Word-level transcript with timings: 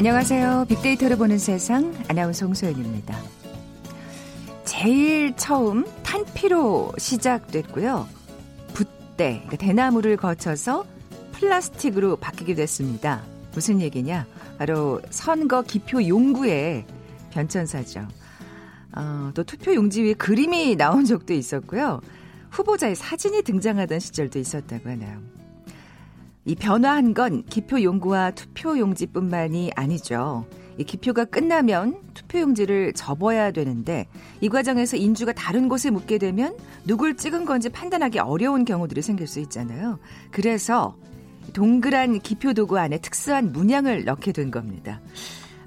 안녕하세요. 0.00 0.64
빅데이터를 0.66 1.18
보는 1.18 1.36
세상 1.36 1.94
아나운서 2.08 2.46
홍소연입니다. 2.46 3.20
제일 4.64 5.36
처음 5.36 5.84
탄피로 6.02 6.90
시작됐고요. 6.96 8.08
붓대, 8.72 9.42
그러니까 9.44 9.56
대나무를 9.58 10.16
거쳐서 10.16 10.86
플라스틱으로 11.32 12.16
바뀌게 12.16 12.54
됐습니다. 12.54 13.22
무슨 13.52 13.82
얘기냐? 13.82 14.26
바로 14.56 15.02
선거 15.10 15.60
기표 15.60 16.02
용구의 16.08 16.86
변천사죠. 17.28 18.08
어, 18.96 19.32
또 19.34 19.44
투표 19.44 19.74
용지 19.74 20.02
위에 20.02 20.14
그림이 20.14 20.76
나온 20.76 21.04
적도 21.04 21.34
있었고요. 21.34 22.00
후보자의 22.52 22.94
사진이 22.94 23.42
등장하던 23.42 24.00
시절도 24.00 24.38
있었다고 24.38 24.88
하네요. 24.88 25.39
이 26.44 26.54
변화한 26.54 27.14
건 27.14 27.44
기표 27.44 27.82
용구와 27.82 28.32
투표 28.32 28.78
용지뿐만이 28.78 29.72
아니죠. 29.76 30.46
이 30.78 30.84
기표가 30.84 31.26
끝나면 31.26 31.98
투표 32.14 32.40
용지를 32.40 32.94
접어야 32.94 33.50
되는데 33.50 34.06
이 34.40 34.48
과정에서 34.48 34.96
인주가 34.96 35.32
다른 35.32 35.68
곳에 35.68 35.90
묻게 35.90 36.16
되면 36.16 36.56
누굴 36.86 37.16
찍은 37.16 37.44
건지 37.44 37.68
판단하기 37.68 38.18
어려운 38.20 38.64
경우들이 38.64 39.02
생길 39.02 39.26
수 39.26 39.40
있잖아요. 39.40 39.98
그래서 40.30 40.96
동그란 41.52 42.20
기표 42.20 42.54
도구 42.54 42.78
안에 42.78 42.98
특수한 42.98 43.52
문양을 43.52 44.04
넣게 44.04 44.32
된 44.32 44.50
겁니다. 44.50 45.00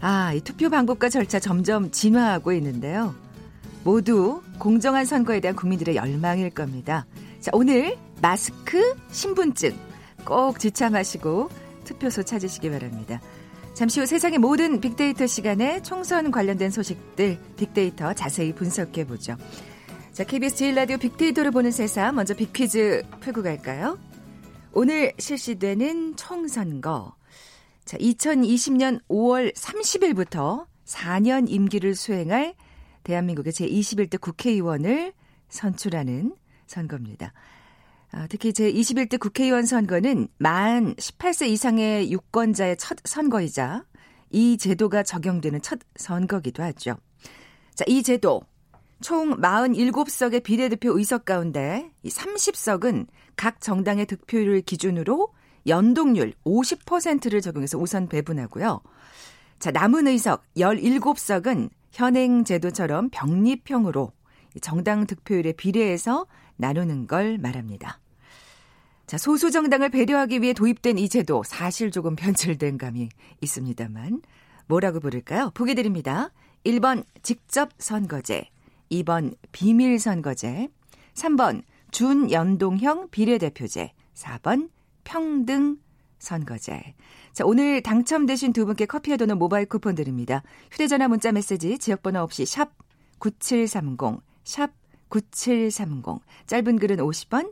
아, 0.02 0.33
이 0.33 0.41
투표 0.41 0.69
방법과 0.69 1.09
절차 1.09 1.39
점점 1.39 1.91
진화하고 1.91 2.52
있는데요. 2.53 3.13
모두 3.83 4.41
공정한 4.58 5.05
선거에 5.05 5.39
대한 5.39 5.55
국민들의 5.55 5.95
열망일 5.95 6.49
겁니다. 6.49 7.05
자, 7.39 7.52
오늘 7.53 7.97
마스크, 8.21 8.95
신분증 9.11 9.75
꼭 10.25 10.59
지참하시고 10.59 11.49
투표소 11.85 12.23
찾으시기 12.23 12.69
바랍니다. 12.69 13.21
잠시 13.73 13.99
후 13.99 14.05
세상의 14.05 14.38
모든 14.38 14.80
빅데이터 14.80 15.25
시간에 15.25 15.81
총선 15.81 16.31
관련된 16.31 16.69
소식들 16.69 17.39
빅데이터 17.57 18.13
자세히 18.13 18.53
분석해 18.53 19.05
보죠. 19.05 19.35
자, 20.11 20.23
KBS 20.23 20.55
제일 20.55 20.75
라디오 20.75 20.97
빅데이터를 20.97 21.49
보는 21.49 21.71
세상 21.71 22.15
먼저 22.15 22.35
빅퀴즈 22.35 23.02
풀고 23.19 23.41
갈까요? 23.41 23.97
오늘 24.71 25.11
실시되는 25.17 26.15
총선거. 26.15 27.15
자, 27.83 27.97
2020년 27.97 29.02
5월 29.09 29.55
30일부터 29.55 30.67
4년 30.85 31.49
임기를 31.49 31.95
수행할 31.95 32.53
대한민국의 33.03 33.53
제21대 33.53 34.21
국회의원을 34.21 35.13
선출하는 35.49 36.35
선거입니다. 36.67 37.33
아, 38.16 38.28
특히 38.28 38.52
제21대 38.52 39.19
국회의원 39.19 39.66
선거는 39.66 40.28
만 40.38 40.94
18세 40.95 41.47
이상의 41.47 42.11
유권자의 42.11 42.78
첫 42.78 43.00
선거이자 43.05 43.86
이 44.30 44.55
제도가 44.58 45.02
적용되는 45.02 45.59
첫 45.64 45.80
선거기도 45.95 46.61
하죠. 46.61 46.95
자, 47.73 47.83
이 47.88 48.03
제도 48.03 48.42
총 49.02 49.42
47석의 49.42 50.44
비례대표 50.44 50.95
의석 50.95 51.25
가운데 51.25 51.89
30석은 52.05 53.08
각 53.36 53.59
정당의 53.59 54.05
득표율을 54.05 54.61
기준으로 54.61 55.33
연동률 55.66 56.33
50%를 56.45 57.42
적용해서 57.42 57.80
우선 57.80 58.08
배분하고요. 58.08 58.80
자, 59.58 59.71
남은 59.71 60.08
의석 60.08 60.43
17석은 60.55 61.71
현행 61.92 62.43
제도처럼 62.43 63.10
병립형으로 63.10 64.11
정당 64.61 65.08
득표율에 65.08 65.54
비례해서 65.54 66.27
나누는 66.58 67.08
걸 67.08 67.39
말합니다. 67.39 68.02
자, 69.13 69.19
소수 69.19 69.51
정당을 69.51 69.89
배려하기 69.89 70.41
위해 70.41 70.53
도입된 70.53 70.97
이 70.97 71.07
제도 71.07 71.43
사실 71.45 71.91
조금 71.91 72.15
변질된 72.15 72.79
감이 72.79 73.09
있습니다만 73.41 74.23
뭐라고 74.65 74.99
부를까요? 74.99 75.51
보기 75.53 75.75
드립니다. 75.75 76.31
1번 76.65 77.05
직접 77.21 77.69
선거제, 77.77 78.49
2번 78.89 79.35
비밀 79.51 79.99
선거제, 79.99 80.67
3번 81.13 81.61
준연동형 81.91 83.09
비례대표제, 83.11 83.93
4번 84.15 84.71
평등 85.03 85.77
선거제. 86.17 86.95
자, 87.33 87.45
오늘 87.45 87.83
당첨되신 87.83 88.51
두 88.51 88.65
분께 88.65 88.87
커피와 88.87 89.17
도는 89.17 89.37
모바일 89.37 89.67
쿠폰 89.67 89.93
드립니다. 89.93 90.41
휴대전화 90.71 91.07
문자 91.07 91.31
메시지 91.31 91.77
지역번호 91.77 92.19
없이 92.21 92.47
샵 92.47 92.71
9730, 93.19 94.21
샵 94.43 94.71
9730. 95.09 96.19
짧은 96.47 96.80
글은 96.80 96.97
50원, 96.97 97.51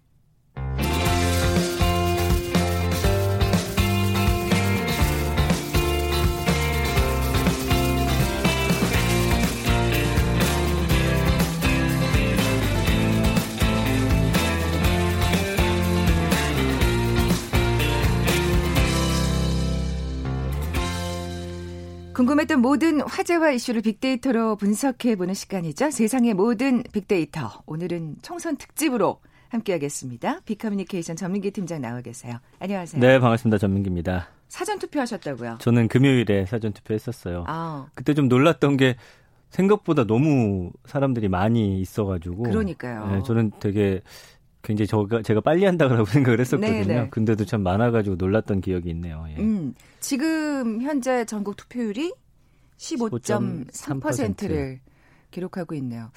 궁금했던 22.21 22.61
모든 22.61 23.01
화제와 23.01 23.49
이슈를 23.49 23.81
빅데이터로 23.81 24.55
분석해보는 24.57 25.33
시간이죠. 25.33 25.89
세상의 25.89 26.35
모든 26.35 26.83
빅데이터. 26.93 27.63
오늘은 27.65 28.17
총선 28.21 28.57
특집으로 28.57 29.19
함께하겠습니다. 29.49 30.41
빅커뮤니케이션 30.45 31.15
전민기 31.15 31.49
팀장 31.49 31.81
나와 31.81 32.01
계세요. 32.01 32.37
안녕하세요. 32.59 33.01
네, 33.01 33.19
반갑습니다. 33.19 33.57
전민기입니다. 33.57 34.27
사전 34.49 34.77
투표하셨다고요? 34.77 35.57
저는 35.61 35.87
금요일에 35.87 36.45
사전 36.45 36.73
투표했었어요. 36.73 37.45
아. 37.47 37.87
그때 37.95 38.13
좀 38.13 38.27
놀랐던 38.27 38.77
게 38.77 38.97
생각보다 39.49 40.05
너무 40.05 40.71
사람들이 40.85 41.27
많이 41.27 41.81
있어가지고. 41.81 42.43
그러니까요. 42.43 43.15
네, 43.15 43.23
저는 43.23 43.51
되게 43.59 44.01
굉장히 44.63 44.87
저가 44.87 45.21
제가 45.23 45.41
빨리 45.41 45.65
한다고 45.65 46.03
생각을 46.05 46.39
했었거든요. 46.39 46.71
네네. 46.71 46.85
네. 47.03 47.09
근데도 47.09 47.45
참 47.45 47.63
많아가지고 47.63 48.15
놀랐던 48.17 48.61
기억이 48.61 48.89
있네요. 48.91 49.25
예. 49.29 49.41
음, 49.41 49.73
지금 49.99 50.81
현재 50.81 51.25
전국 51.25 51.55
투표율이 51.57 52.13
15.3%를 52.77 54.79
기록하고 55.31 55.75
있네요. 55.75 56.09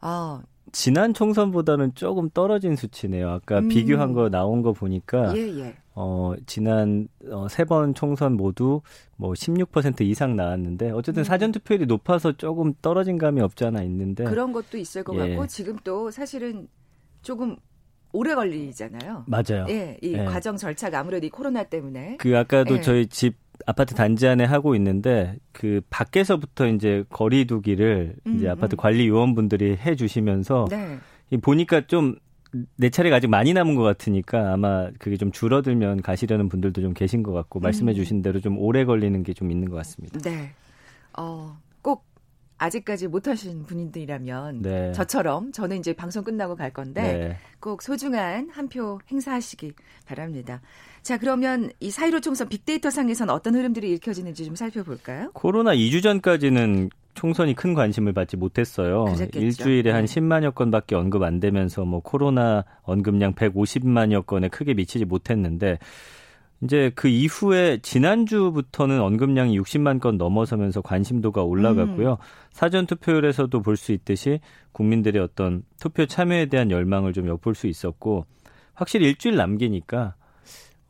아 0.00 0.42
지난 0.70 1.14
총선보다는 1.14 1.94
조금 1.94 2.28
떨어진 2.30 2.76
수치네요. 2.76 3.30
아까 3.30 3.58
음. 3.60 3.68
비교한 3.68 4.12
거 4.12 4.28
나온 4.28 4.62
거 4.62 4.72
보니까 4.72 5.34
예, 5.36 5.58
예. 5.58 5.76
어, 5.94 6.34
지난 6.46 7.08
어, 7.30 7.48
세 7.48 7.64
번 7.64 7.94
총선 7.94 8.34
모두 8.36 8.82
뭐 9.16 9.32
16% 9.32 10.02
이상 10.02 10.36
나왔는데 10.36 10.90
어쨌든 10.90 11.22
음. 11.22 11.24
사전 11.24 11.52
투표율이 11.52 11.86
높아서 11.86 12.36
조금 12.36 12.74
떨어진 12.82 13.16
감이 13.18 13.40
없지 13.40 13.64
않아 13.64 13.82
있는데 13.84 14.24
그런 14.24 14.52
것도 14.52 14.76
있을 14.76 15.02
것 15.02 15.16
예. 15.16 15.30
같고 15.30 15.46
지금 15.46 15.76
또 15.82 16.10
사실은 16.10 16.68
조금 17.22 17.56
오래 18.12 18.34
걸리잖아요. 18.34 19.24
맞아요. 19.26 19.66
예, 19.68 19.98
이 20.02 20.14
예. 20.14 20.24
과정 20.24 20.56
절차가 20.56 20.98
아무래도 21.00 21.26
이 21.26 21.30
코로나 21.30 21.64
때문에. 21.64 22.16
그 22.18 22.36
아까도 22.36 22.76
예. 22.76 22.80
저희 22.80 23.06
집 23.06 23.36
아파트 23.66 23.94
단지 23.94 24.26
안에 24.26 24.44
하고 24.44 24.74
있는데 24.76 25.36
그 25.52 25.80
밖에서부터 25.90 26.68
이제 26.68 27.04
거리두기를 27.10 28.16
음, 28.26 28.36
이제 28.36 28.48
아파트 28.48 28.74
음. 28.74 28.76
관리 28.76 29.08
요원분들이 29.08 29.76
해 29.76 29.96
주시면서 29.96 30.66
네. 30.70 30.98
보니까 31.40 31.86
좀 31.86 32.16
내 32.76 32.88
차례가 32.88 33.16
아직 33.16 33.28
많이 33.28 33.52
남은 33.52 33.74
것 33.74 33.82
같으니까 33.82 34.52
아마 34.52 34.88
그게 34.98 35.16
좀 35.16 35.30
줄어들면 35.30 36.02
가시려는 36.02 36.48
분들도 36.48 36.80
좀 36.80 36.94
계신 36.94 37.22
것 37.22 37.32
같고 37.32 37.60
말씀해 37.60 37.92
음. 37.92 37.94
주신 37.94 38.22
대로 38.22 38.40
좀 38.40 38.58
오래 38.58 38.84
걸리는 38.84 39.22
게 39.22 39.34
좀 39.34 39.50
있는 39.52 39.68
것 39.68 39.76
같습니다. 39.76 40.18
네. 40.20 40.50
어, 41.16 41.58
아직까지 42.58 43.08
못 43.08 43.28
하신 43.28 43.64
분들이라면 43.66 44.62
네. 44.62 44.92
저처럼 44.92 45.52
저는 45.52 45.78
이제 45.78 45.92
방송 45.92 46.24
끝나고 46.24 46.56
갈 46.56 46.72
건데 46.72 47.02
네. 47.02 47.36
꼭 47.60 47.82
소중한 47.82 48.48
한 48.50 48.68
표 48.68 48.98
행사하시기 49.10 49.72
바랍니다. 50.06 50.60
자 51.02 51.16
그러면 51.16 51.70
이4.15 51.80 52.22
총선 52.22 52.48
빅데이터 52.48 52.90
상에서는 52.90 53.32
어떤 53.32 53.54
흐름들이 53.54 53.90
읽혀지는지 53.94 54.44
좀 54.44 54.54
살펴볼까요? 54.56 55.30
코로나 55.32 55.74
2주 55.74 56.02
전까지는 56.02 56.90
총선이 57.14 57.54
큰 57.54 57.74
관심을 57.74 58.12
받지 58.12 58.36
못했어요. 58.36 59.04
그랬겠죠. 59.06 59.40
일주일에 59.40 59.90
한 59.90 60.04
10만여 60.04 60.54
건밖에 60.54 60.94
언급 60.94 61.22
안 61.22 61.40
되면서 61.40 61.84
뭐 61.84 62.00
코로나 62.00 62.64
언급량 62.82 63.34
150만여 63.34 64.26
건에 64.26 64.48
크게 64.48 64.74
미치지 64.74 65.04
못했는데 65.04 65.78
이제 66.60 66.90
그 66.94 67.06
이후에 67.08 67.78
지난주부터는 67.82 69.00
언급량이 69.00 69.58
60만 69.60 70.00
건 70.00 70.16
넘어서면서 70.18 70.80
관심도가 70.80 71.42
올라갔고요. 71.44 72.12
음. 72.12 72.16
사전 72.50 72.86
투표율에서도 72.86 73.62
볼 73.62 73.76
수 73.76 73.92
있듯이 73.92 74.40
국민들의 74.72 75.22
어떤 75.22 75.62
투표 75.78 76.06
참여에 76.06 76.46
대한 76.46 76.70
열망을 76.72 77.12
좀 77.12 77.28
엿볼 77.28 77.54
수 77.54 77.68
있었고 77.68 78.26
확실히 78.74 79.06
일주일 79.06 79.36
남기니까 79.36 80.14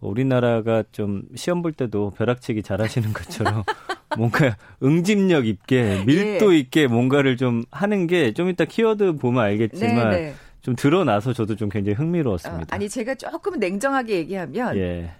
우리나라가 0.00 0.84
좀 0.92 1.22
시험 1.34 1.60
볼 1.60 1.72
때도 1.72 2.10
벼락치기 2.16 2.62
잘하시는 2.62 3.12
것처럼 3.12 3.64
뭔가 4.16 4.56
응집력 4.82 5.46
있게 5.46 6.02
밀도 6.06 6.54
예. 6.54 6.58
있게 6.58 6.86
뭔가를 6.86 7.36
좀 7.36 7.64
하는 7.70 8.06
게 8.06 8.32
좀 8.32 8.48
이따 8.48 8.64
키워드 8.64 9.16
보면 9.16 9.42
알겠지만 9.44 10.10
네네. 10.10 10.20
네. 10.28 10.34
좀 10.62 10.76
드러나서 10.76 11.32
저도 11.32 11.56
좀 11.56 11.68
굉장히 11.68 11.96
흥미로웠습니다. 11.96 12.62
어, 12.62 12.66
아니 12.70 12.88
제가 12.88 13.14
조금 13.16 13.58
냉정하게 13.58 14.16
얘기하면 14.18 14.76
예. 14.76 15.12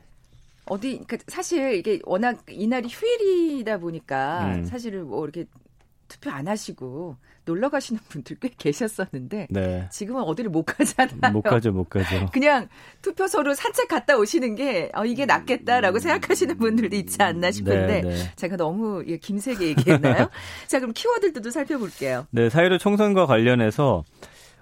어디 0.68 1.02
그 1.06 1.18
사실 1.26 1.74
이게 1.74 2.00
워낙 2.04 2.44
이날이 2.48 2.88
휴일이다 2.88 3.78
보니까 3.78 4.54
음. 4.56 4.64
사실은 4.64 5.06
뭐 5.06 5.24
이렇게 5.24 5.46
투표 6.08 6.30
안 6.30 6.48
하시고 6.48 7.16
놀러 7.44 7.70
가시는 7.70 8.00
분들 8.08 8.36
꽤 8.40 8.50
계셨었는데 8.56 9.48
네. 9.50 9.88
지금은 9.90 10.22
어디를 10.22 10.50
못 10.50 10.64
가잖아요. 10.64 11.32
못 11.32 11.42
가죠, 11.42 11.72
못 11.72 11.88
가죠. 11.88 12.26
그냥 12.32 12.68
투표소로 13.00 13.54
산책 13.54 13.88
갔다 13.88 14.18
오시는 14.18 14.54
게 14.54 14.90
어, 14.94 15.06
이게 15.06 15.24
낫겠다라고 15.24 15.98
생각하시는 15.98 16.58
분들도 16.58 16.94
있지 16.96 17.22
않나 17.22 17.50
싶은데 17.50 18.02
네, 18.02 18.08
네. 18.08 18.32
제가 18.36 18.56
너무 18.56 19.02
예, 19.06 19.16
김세게 19.16 19.68
얘기했나요? 19.68 20.28
자, 20.68 20.78
그럼 20.78 20.92
키워드들도 20.94 21.50
살펴볼게요. 21.50 22.26
네, 22.30 22.50
사이로 22.50 22.76
총선과 22.76 23.26
관련해서 23.26 24.04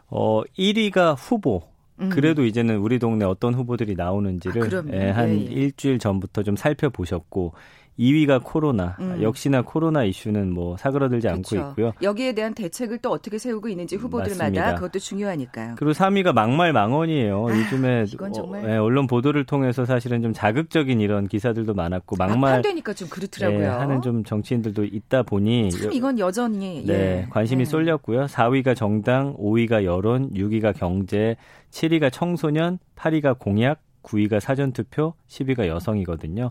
어 0.09 0.43
1위가 0.57 1.17
후보 1.19 1.63
음. 2.01 2.11
그래도 2.11 2.45
이제는 2.45 2.79
우리 2.79 2.99
동네 2.99 3.25
어떤 3.25 3.55
후보들이 3.55 3.95
나오는지를 3.95 4.63
아, 4.75 4.83
예, 4.93 5.11
한 5.11 5.31
예, 5.31 5.35
예. 5.35 5.37
일주일 5.39 5.99
전부터 5.99 6.43
좀 6.43 6.57
살펴보셨고 6.57 7.55
2위가 7.99 8.43
코로나. 8.45 8.97
음. 9.01 9.19
역시나 9.23 9.63
코로나 9.63 10.05
이슈는 10.05 10.53
뭐 10.53 10.77
사그러들지 10.77 11.29
그렇죠. 11.29 11.59
않고 11.59 11.71
있고요. 11.71 11.93
여기에 12.03 12.35
대한 12.35 12.55
대책을 12.55 12.99
또 12.99 13.11
어떻게 13.11 13.39
세우고 13.39 13.69
있는지 13.69 13.97
후보들마다 13.97 14.45
맞습니다. 14.45 14.75
그것도 14.75 14.99
중요하니까요. 14.99 15.75
그리고 15.77 15.93
3위가 15.93 16.33
막말 16.33 16.73
망언이에요. 16.73 17.47
아, 17.49 17.59
요즘에 17.59 18.05
어, 18.21 18.57
네, 18.63 18.77
언론 18.77 19.07
보도를 19.07 19.45
통해서 19.45 19.85
사실은 19.85 20.23
좀 20.23 20.33
자극적인 20.33 21.01
이런 21.01 21.27
기사들도 21.27 21.75
많았고 21.75 22.17
막말 22.17 22.63
되니까 22.63 22.93
좀 22.93 23.09
그렇더라고요. 23.09 23.61
네, 23.61 23.67
하는 23.67 24.03
좀 24.03 24.25
정치인들도 24.25 24.85
있다 24.85 25.23
보니 25.23 25.71
참 25.71 25.93
이건 25.93 26.19
여전히 26.19 26.85
네, 26.87 26.95
예. 26.95 27.27
관심이 27.31 27.65
네. 27.65 27.71
쏠렸고요. 27.71 28.27
4위가 28.27 28.77
정당, 28.77 29.35
5위가 29.37 29.85
여론, 29.85 30.31
6위가 30.33 30.77
경제, 30.77 31.37
7위가 31.71 32.13
청소년, 32.13 32.79
8위가 32.97 33.39
공약, 33.39 33.81
9위가 34.07 34.41
사전 34.41 34.73
투표, 34.73 35.15
10위가 35.29 35.67
여성이거든요. 35.67 36.51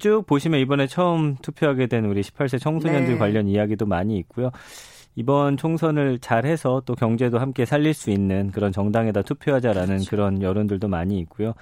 쭉 0.00 0.24
보시면 0.26 0.60
이번에 0.60 0.86
처음 0.86 1.36
투표하게 1.36 1.86
된 1.86 2.04
우리 2.04 2.20
18세 2.20 2.60
청소년들 2.60 3.14
네. 3.14 3.18
관련 3.18 3.48
이야기도 3.48 3.86
많이 3.86 4.18
있고요. 4.18 4.50
이번 5.14 5.56
총선을 5.56 6.18
잘해서 6.18 6.82
또 6.84 6.94
경제도 6.94 7.38
함께 7.38 7.64
살릴 7.64 7.94
수 7.94 8.10
있는 8.10 8.50
그런 8.50 8.70
정당에다 8.70 9.22
투표하자라는 9.22 9.86
그렇죠. 9.86 10.10
그런 10.10 10.42
여론들도 10.42 10.86
많이 10.88 11.18
있고요. 11.20 11.54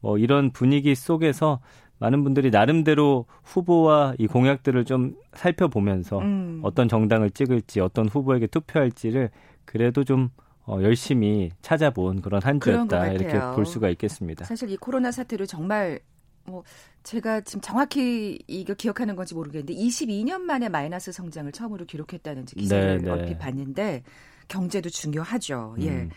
뭐 0.00 0.18
이런 0.18 0.50
분위기 0.50 0.94
속에서 0.94 1.60
많은 1.98 2.24
분들이 2.24 2.50
나름대로 2.50 3.26
후보와 3.44 4.14
이 4.18 4.26
공약들을 4.26 4.84
좀 4.84 5.14
살펴보면서 5.34 6.18
음. 6.18 6.60
어떤 6.62 6.88
정당을 6.88 7.30
찍을지 7.30 7.80
어떤 7.80 8.08
후보에게 8.08 8.46
투표할지를 8.48 9.30
그래도 9.64 10.04
좀 10.04 10.30
어, 10.66 10.78
열심히 10.82 11.50
찾아본 11.62 12.22
그런 12.22 12.42
한 12.42 12.58
주였다 12.60 13.08
이렇게 13.08 13.38
볼 13.54 13.66
수가 13.66 13.90
있겠습니다. 13.90 14.44
사실 14.44 14.70
이 14.70 14.76
코로나 14.76 15.10
사태로 15.10 15.46
정말 15.46 16.00
뭐 16.46 16.62
제가 17.02 17.42
지금 17.42 17.60
정확히 17.60 18.38
이거 18.46 18.74
기억하는 18.74 19.16
건지 19.16 19.34
모르겠는데 19.34 19.74
22년 19.74 20.40
만에 20.40 20.68
마이너스 20.68 21.12
성장을 21.12 21.50
처음으로 21.52 21.84
기록했다는 21.86 22.46
기사를 22.46 22.98
네, 22.98 23.04
네. 23.04 23.10
얼핏 23.10 23.38
봤는데 23.38 24.02
경제도 24.48 24.88
중요하죠. 24.88 25.76
예. 25.80 25.90
음. 25.90 26.10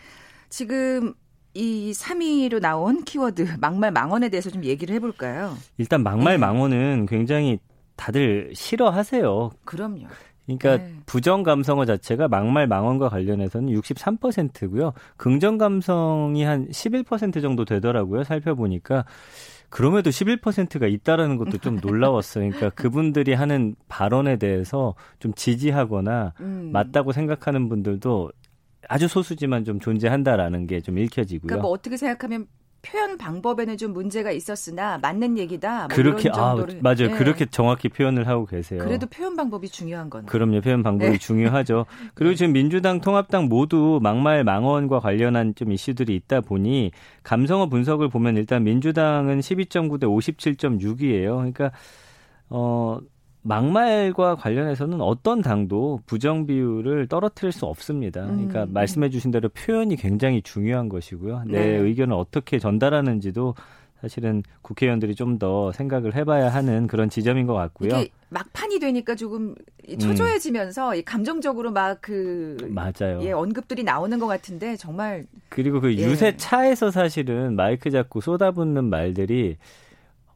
지금 0.48 1.14
이 1.54 1.92
3위로 1.92 2.60
나온 2.60 3.04
키워드 3.04 3.56
막말 3.58 3.90
망언에 3.90 4.28
대해서 4.28 4.50
좀 4.50 4.64
얘기를 4.64 4.94
해볼까요? 4.96 5.56
일단 5.76 6.02
막말 6.02 6.34
네. 6.34 6.38
망언은 6.38 7.06
굉장히 7.06 7.58
다들 7.96 8.52
싫어하세요. 8.54 9.50
그럼요. 9.64 10.06
그러니까 10.56 10.84
네. 10.84 10.94
부정 11.04 11.42
감성어 11.42 11.84
자체가 11.84 12.28
막말 12.28 12.66
망언과 12.66 13.08
관련해서는 13.10 13.68
63%고요. 13.74 14.92
긍정 15.16 15.58
감성이 15.58 16.42
한 16.44 16.68
11% 16.68 17.42
정도 17.42 17.64
되더라고요. 17.64 18.24
살펴보니까 18.24 19.04
그럼에도 19.68 20.08
11%가 20.08 20.86
있다라는 20.86 21.36
것도 21.36 21.58
좀 21.58 21.76
놀라웠어요. 21.82 22.48
그러니까 22.50 22.70
그분들이 22.70 23.34
하는 23.34 23.74
발언에 23.88 24.36
대해서 24.38 24.94
좀 25.18 25.34
지지하거나 25.34 26.32
음. 26.40 26.70
맞다고 26.72 27.12
생각하는 27.12 27.68
분들도 27.68 28.30
아주 28.88 29.06
소수지만 29.08 29.64
좀 29.64 29.80
존재한다라는 29.80 30.66
게 30.66 30.80
좀 30.80 30.96
읽혀지고요. 30.96 31.46
그러니까 31.48 31.62
뭐 31.62 31.72
어떻게 31.72 31.96
생각하면 31.98 32.46
표현 32.90 33.18
방법에는 33.18 33.76
좀 33.76 33.92
문제가 33.92 34.30
있었으나 34.30 34.98
맞는 34.98 35.36
얘기다. 35.36 35.88
뭐 35.88 35.88
그렇게 35.88 36.30
아 36.32 36.54
맞아요. 36.80 36.96
네. 36.96 37.10
그렇게 37.10 37.44
정확히 37.44 37.88
표현을 37.88 38.26
하고 38.26 38.46
계세요. 38.46 38.82
그래도 38.82 39.06
표현 39.06 39.36
방법이 39.36 39.68
중요한 39.68 40.08
건. 40.08 40.24
그럼요. 40.24 40.62
표현 40.62 40.82
방법이 40.82 41.12
네. 41.12 41.18
중요하죠. 41.18 41.84
그리고 42.14 42.34
지금 42.34 42.52
민주당, 42.52 43.00
통합당 43.00 43.48
모두 43.48 44.00
막말 44.02 44.42
망언과 44.44 45.00
관련한 45.00 45.54
좀 45.54 45.72
이슈들이 45.72 46.14
있다 46.16 46.40
보니 46.40 46.92
감성어 47.24 47.66
분석을 47.68 48.08
보면 48.08 48.36
일단 48.38 48.64
민주당은 48.64 49.40
12.9 49.40 50.00
대 50.00 50.06
57.6이에요. 50.06 51.36
그러니까 51.36 51.72
어 52.48 52.98
막말과 53.48 54.36
관련해서는 54.36 55.00
어떤 55.00 55.40
당도 55.40 56.00
부정 56.06 56.46
비율을 56.46 57.06
떨어뜨릴 57.08 57.50
수 57.50 57.64
없습니다. 57.64 58.26
그러니까 58.26 58.64
음. 58.64 58.72
말씀해 58.72 59.08
주신 59.08 59.30
대로 59.30 59.48
표현이 59.48 59.96
굉장히 59.96 60.42
중요한 60.42 60.88
것이고요. 60.88 61.44
내 61.46 61.58
네. 61.58 61.76
의견을 61.76 62.14
어떻게 62.14 62.58
전달하는지도 62.58 63.54
사실은 64.00 64.42
국회의원들이 64.62 65.14
좀 65.16 65.38
더 65.38 65.70
생각을 65.72 66.14
해봐야 66.16 66.48
하는 66.48 66.86
그런 66.88 67.08
지점인 67.08 67.46
것 67.46 67.54
같고요. 67.54 67.88
이게 67.88 68.08
막판이 68.30 68.80
되니까 68.80 69.14
조금 69.14 69.54
초조해지면서 69.98 70.96
음. 70.96 71.02
감정적으로 71.04 71.70
막 71.70 71.98
그 72.00 72.56
맞아요. 72.68 73.20
예, 73.22 73.32
언급들이 73.32 73.82
나오는 73.84 74.18
것 74.18 74.26
같은데 74.26 74.76
정말 74.76 75.26
그리고 75.48 75.80
그 75.80 75.96
예. 75.96 76.02
유세 76.04 76.36
차에서 76.36 76.90
사실은 76.90 77.56
마이크 77.56 77.90
잡고 77.90 78.20
쏟아붓는 78.20 78.84
말들이 78.84 79.56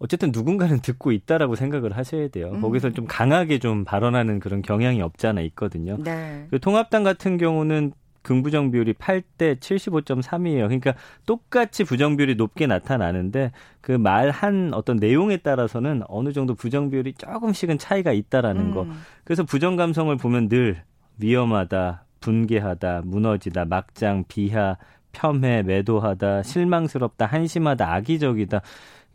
어쨌든 0.02 0.30
누군가는 0.32 0.80
듣고 0.80 1.12
있다라고 1.12 1.54
생각을 1.54 1.96
하셔야 1.96 2.26
돼요. 2.28 2.50
음. 2.52 2.60
거기서 2.60 2.90
좀 2.90 3.06
강하게 3.06 3.58
좀 3.60 3.84
발언하는 3.84 4.40
그런 4.40 4.60
경향이 4.60 5.00
없지 5.00 5.28
않아 5.28 5.40
있거든요. 5.42 5.96
네. 6.02 6.46
그 6.50 6.58
통합당 6.58 7.04
같은 7.04 7.36
경우는 7.38 7.92
긍부정 8.22 8.70
비율이 8.70 8.94
8대 8.94 9.58
75.3이에요. 9.58 10.62
그러니까 10.66 10.94
똑같이 11.26 11.82
부정 11.84 12.16
비율이 12.16 12.36
높게 12.36 12.66
나타나는데 12.66 13.50
그 13.80 13.92
말 13.92 14.30
한 14.30 14.72
어떤 14.74 14.96
내용에 14.96 15.38
따라서는 15.38 16.02
어느 16.08 16.32
정도 16.32 16.54
부정 16.54 16.90
비율이 16.90 17.14
조금씩은 17.14 17.78
차이가 17.78 18.12
있다라는 18.12 18.66
음. 18.66 18.70
거. 18.74 18.86
그래서 19.24 19.44
부정 19.44 19.74
감성을 19.76 20.14
보면 20.16 20.48
늘 20.48 20.82
위험하다, 21.18 22.04
분개하다, 22.20 23.02
무너지다, 23.04 23.64
막장, 23.66 24.24
비하, 24.28 24.76
폄훼, 25.12 25.62
매도하다, 25.64 26.42
실망스럽다, 26.44 27.26
한심하다, 27.26 27.92
악의적이다. 27.94 28.62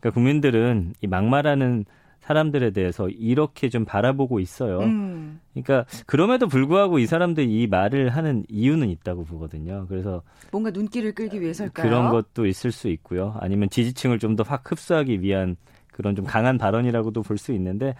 그러니까 0.00 0.10
국민들은 0.14 0.94
이 1.02 1.06
막말하는 1.06 1.84
사람들에 2.20 2.72
대해서 2.72 3.08
이렇게 3.08 3.70
좀 3.70 3.86
바라보고 3.86 4.38
있어요. 4.38 4.80
음. 4.80 5.40
그러니까 5.54 5.86
그럼에도 6.06 6.46
불구하고 6.46 6.98
이 6.98 7.06
사람들이 7.06 7.62
이 7.62 7.66
말을 7.66 8.10
하는 8.10 8.44
이유는 8.50 8.90
있다고 8.90 9.24
보거든요. 9.24 9.86
그래서 9.88 10.22
뭔가 10.52 10.70
눈길을 10.70 11.12
끌기 11.14 11.40
위해서일까요? 11.40 11.86
그런 11.88 12.10
것도 12.10 12.44
있을 12.46 12.70
수 12.70 12.88
있고요. 12.90 13.34
아니면 13.40 13.70
지지층을 13.70 14.18
좀 14.18 14.36
더 14.36 14.44
확 14.46 14.70
흡수하기 14.70 15.22
위한 15.22 15.56
그런 15.90 16.14
좀 16.14 16.26
강한 16.26 16.58
발언이라고도 16.58 17.22
볼 17.22 17.38
수 17.38 17.52
있는데 17.52 17.94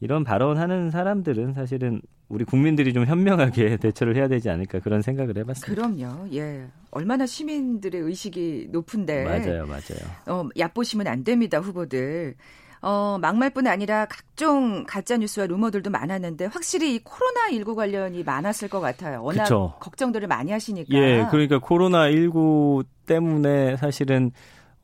이런 0.00 0.24
발언하는 0.24 0.90
사람들은 0.90 1.54
사실은 1.54 2.00
우리 2.28 2.44
국민들이 2.44 2.92
좀 2.92 3.04
현명하게 3.04 3.78
대처를 3.78 4.16
해야 4.16 4.28
되지 4.28 4.50
않을까 4.50 4.80
그런 4.80 5.02
생각을 5.02 5.36
해봤습니다. 5.38 5.88
그럼요. 5.88 6.28
예. 6.34 6.66
얼마나 6.90 7.26
시민들의 7.26 8.00
의식이 8.00 8.68
높은데. 8.70 9.24
맞아요, 9.24 9.66
맞아요. 9.66 10.00
어, 10.26 10.48
얕보시면 10.56 11.06
안 11.06 11.24
됩니다, 11.24 11.58
후보들. 11.58 12.36
어, 12.80 13.18
막말뿐 13.20 13.66
아니라 13.66 14.06
각종 14.06 14.84
가짜 14.86 15.16
뉴스와 15.16 15.46
루머들도 15.46 15.90
많았는데 15.90 16.46
확실히 16.46 16.94
이 16.94 17.00
코로나 17.02 17.50
19 17.50 17.74
관련이 17.74 18.22
많았을 18.22 18.68
것 18.68 18.80
같아요. 18.80 19.22
워낙 19.22 19.44
그쵸. 19.44 19.74
걱정들을 19.80 20.28
많이 20.28 20.52
하시니까. 20.52 20.96
예, 20.96 21.26
그러니까 21.30 21.58
코로나 21.58 22.08
19 22.08 22.84
때문에 23.06 23.76
사실은 23.76 24.30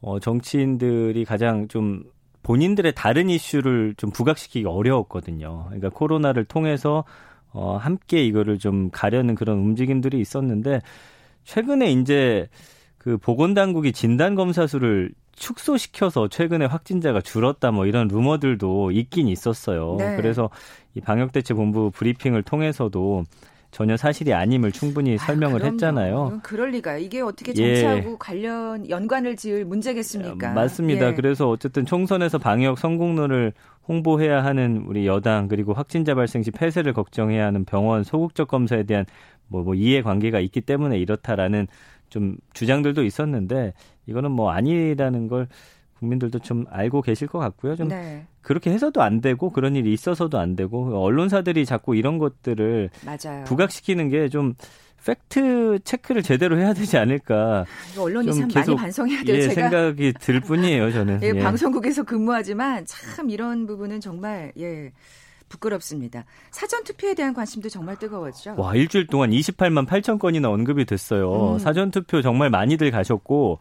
어, 0.00 0.18
정치인들이 0.18 1.24
가장 1.24 1.68
좀 1.68 2.02
본인들의 2.44 2.92
다른 2.94 3.28
이슈를 3.28 3.94
좀 3.96 4.10
부각시키기 4.10 4.66
어려웠거든요. 4.66 5.64
그러니까 5.66 5.88
코로나를 5.88 6.44
통해서 6.44 7.04
어, 7.52 7.76
함께 7.76 8.24
이거를 8.24 8.58
좀 8.58 8.90
가려는 8.90 9.34
그런 9.34 9.58
움직임들이 9.58 10.20
있었는데 10.20 10.80
최근에 11.44 11.90
이제 11.90 12.48
그 12.98 13.18
보건당국이 13.18 13.92
진단검사 13.92 14.66
수를 14.66 15.10
축소시켜서 15.32 16.28
최근에 16.28 16.66
확진자가 16.66 17.20
줄었다 17.20 17.70
뭐 17.72 17.86
이런 17.86 18.08
루머들도 18.08 18.92
있긴 18.92 19.28
있었어요. 19.28 19.96
네. 19.98 20.16
그래서 20.16 20.50
이 20.94 21.00
방역대책본부 21.00 21.90
브리핑을 21.92 22.42
통해서도 22.42 23.24
전혀 23.74 23.96
사실이 23.96 24.32
아님을 24.32 24.70
충분히 24.70 25.18
설명을 25.18 25.64
아, 25.64 25.66
했잖아요. 25.66 26.38
그럴 26.44 26.70
리가. 26.70 26.96
이게 26.98 27.20
어떻게 27.20 27.52
예. 27.56 27.74
정치하고 27.74 28.12
예. 28.12 28.16
관련 28.20 28.88
연관을 28.88 29.34
지을 29.34 29.64
문제겠습니까? 29.64 30.52
맞습니다. 30.52 31.08
예. 31.08 31.14
그래서 31.14 31.50
어쨌든 31.50 31.84
총선에서 31.84 32.38
방역 32.38 32.78
성공론을 32.78 33.52
홍보해야 33.88 34.44
하는 34.44 34.84
우리 34.86 35.08
여당 35.08 35.48
그리고 35.48 35.72
확진자 35.72 36.14
발생 36.14 36.44
시 36.44 36.52
폐쇄를 36.52 36.92
걱정해야 36.92 37.44
하는 37.46 37.64
병원 37.64 38.04
소극적 38.04 38.46
검사에 38.46 38.84
대한 38.84 39.06
뭐, 39.48 39.64
뭐 39.64 39.74
이해 39.74 40.02
관계가 40.02 40.38
있기 40.38 40.60
때문에 40.60 40.96
이렇다라는 40.98 41.66
좀 42.10 42.36
주장들도 42.52 43.02
있었는데 43.02 43.72
이거는 44.06 44.30
뭐 44.30 44.52
아니라는 44.52 45.26
걸 45.26 45.48
국민들도 45.98 46.38
좀 46.38 46.64
알고 46.70 47.02
계실 47.02 47.26
것 47.26 47.40
같고요. 47.40 47.74
좀 47.74 47.88
네. 47.88 48.24
그렇게 48.44 48.70
해서도 48.70 49.02
안 49.02 49.20
되고 49.20 49.50
그런 49.50 49.74
일이 49.74 49.92
있어서도 49.92 50.38
안 50.38 50.54
되고 50.54 51.02
언론사들이 51.02 51.66
자꾸 51.66 51.96
이런 51.96 52.18
것들을 52.18 52.90
맞아요. 53.04 53.44
부각시키는 53.44 54.10
게좀 54.10 54.54
팩트 55.04 55.80
체크를 55.84 56.22
제대로 56.22 56.58
해야 56.58 56.72
되지 56.72 56.96
않을까. 56.96 57.64
언론이 57.98 58.32
참 58.32 58.48
많이 58.54 58.76
반성해야 58.76 59.24
돼요. 59.24 59.36
예, 59.36 59.40
제가 59.42 59.54
생각이 59.54 60.14
들 60.14 60.40
뿐이에요, 60.40 60.92
저는. 60.92 61.20
예, 61.24 61.32
예. 61.34 61.38
방송국에서 61.40 62.04
근무하지만 62.04 62.86
참 62.86 63.28
이런 63.30 63.66
부분은 63.66 64.00
정말 64.00 64.52
예. 64.58 64.92
부끄럽습니다. 65.48 66.24
사전 66.50 66.84
투표에 66.84 67.14
대한 67.14 67.34
관심도 67.34 67.68
정말 67.68 67.96
뜨거웠죠. 67.98 68.54
와, 68.56 68.74
일주일 68.74 69.06
동안 69.06 69.30
28만 69.30 69.86
8천 69.86 70.18
건이나 70.18 70.48
언급이 70.48 70.84
됐어요. 70.84 71.54
음. 71.54 71.58
사전 71.58 71.90
투표 71.90 72.22
정말 72.22 72.50
많이들 72.50 72.90
가셨고 72.90 73.58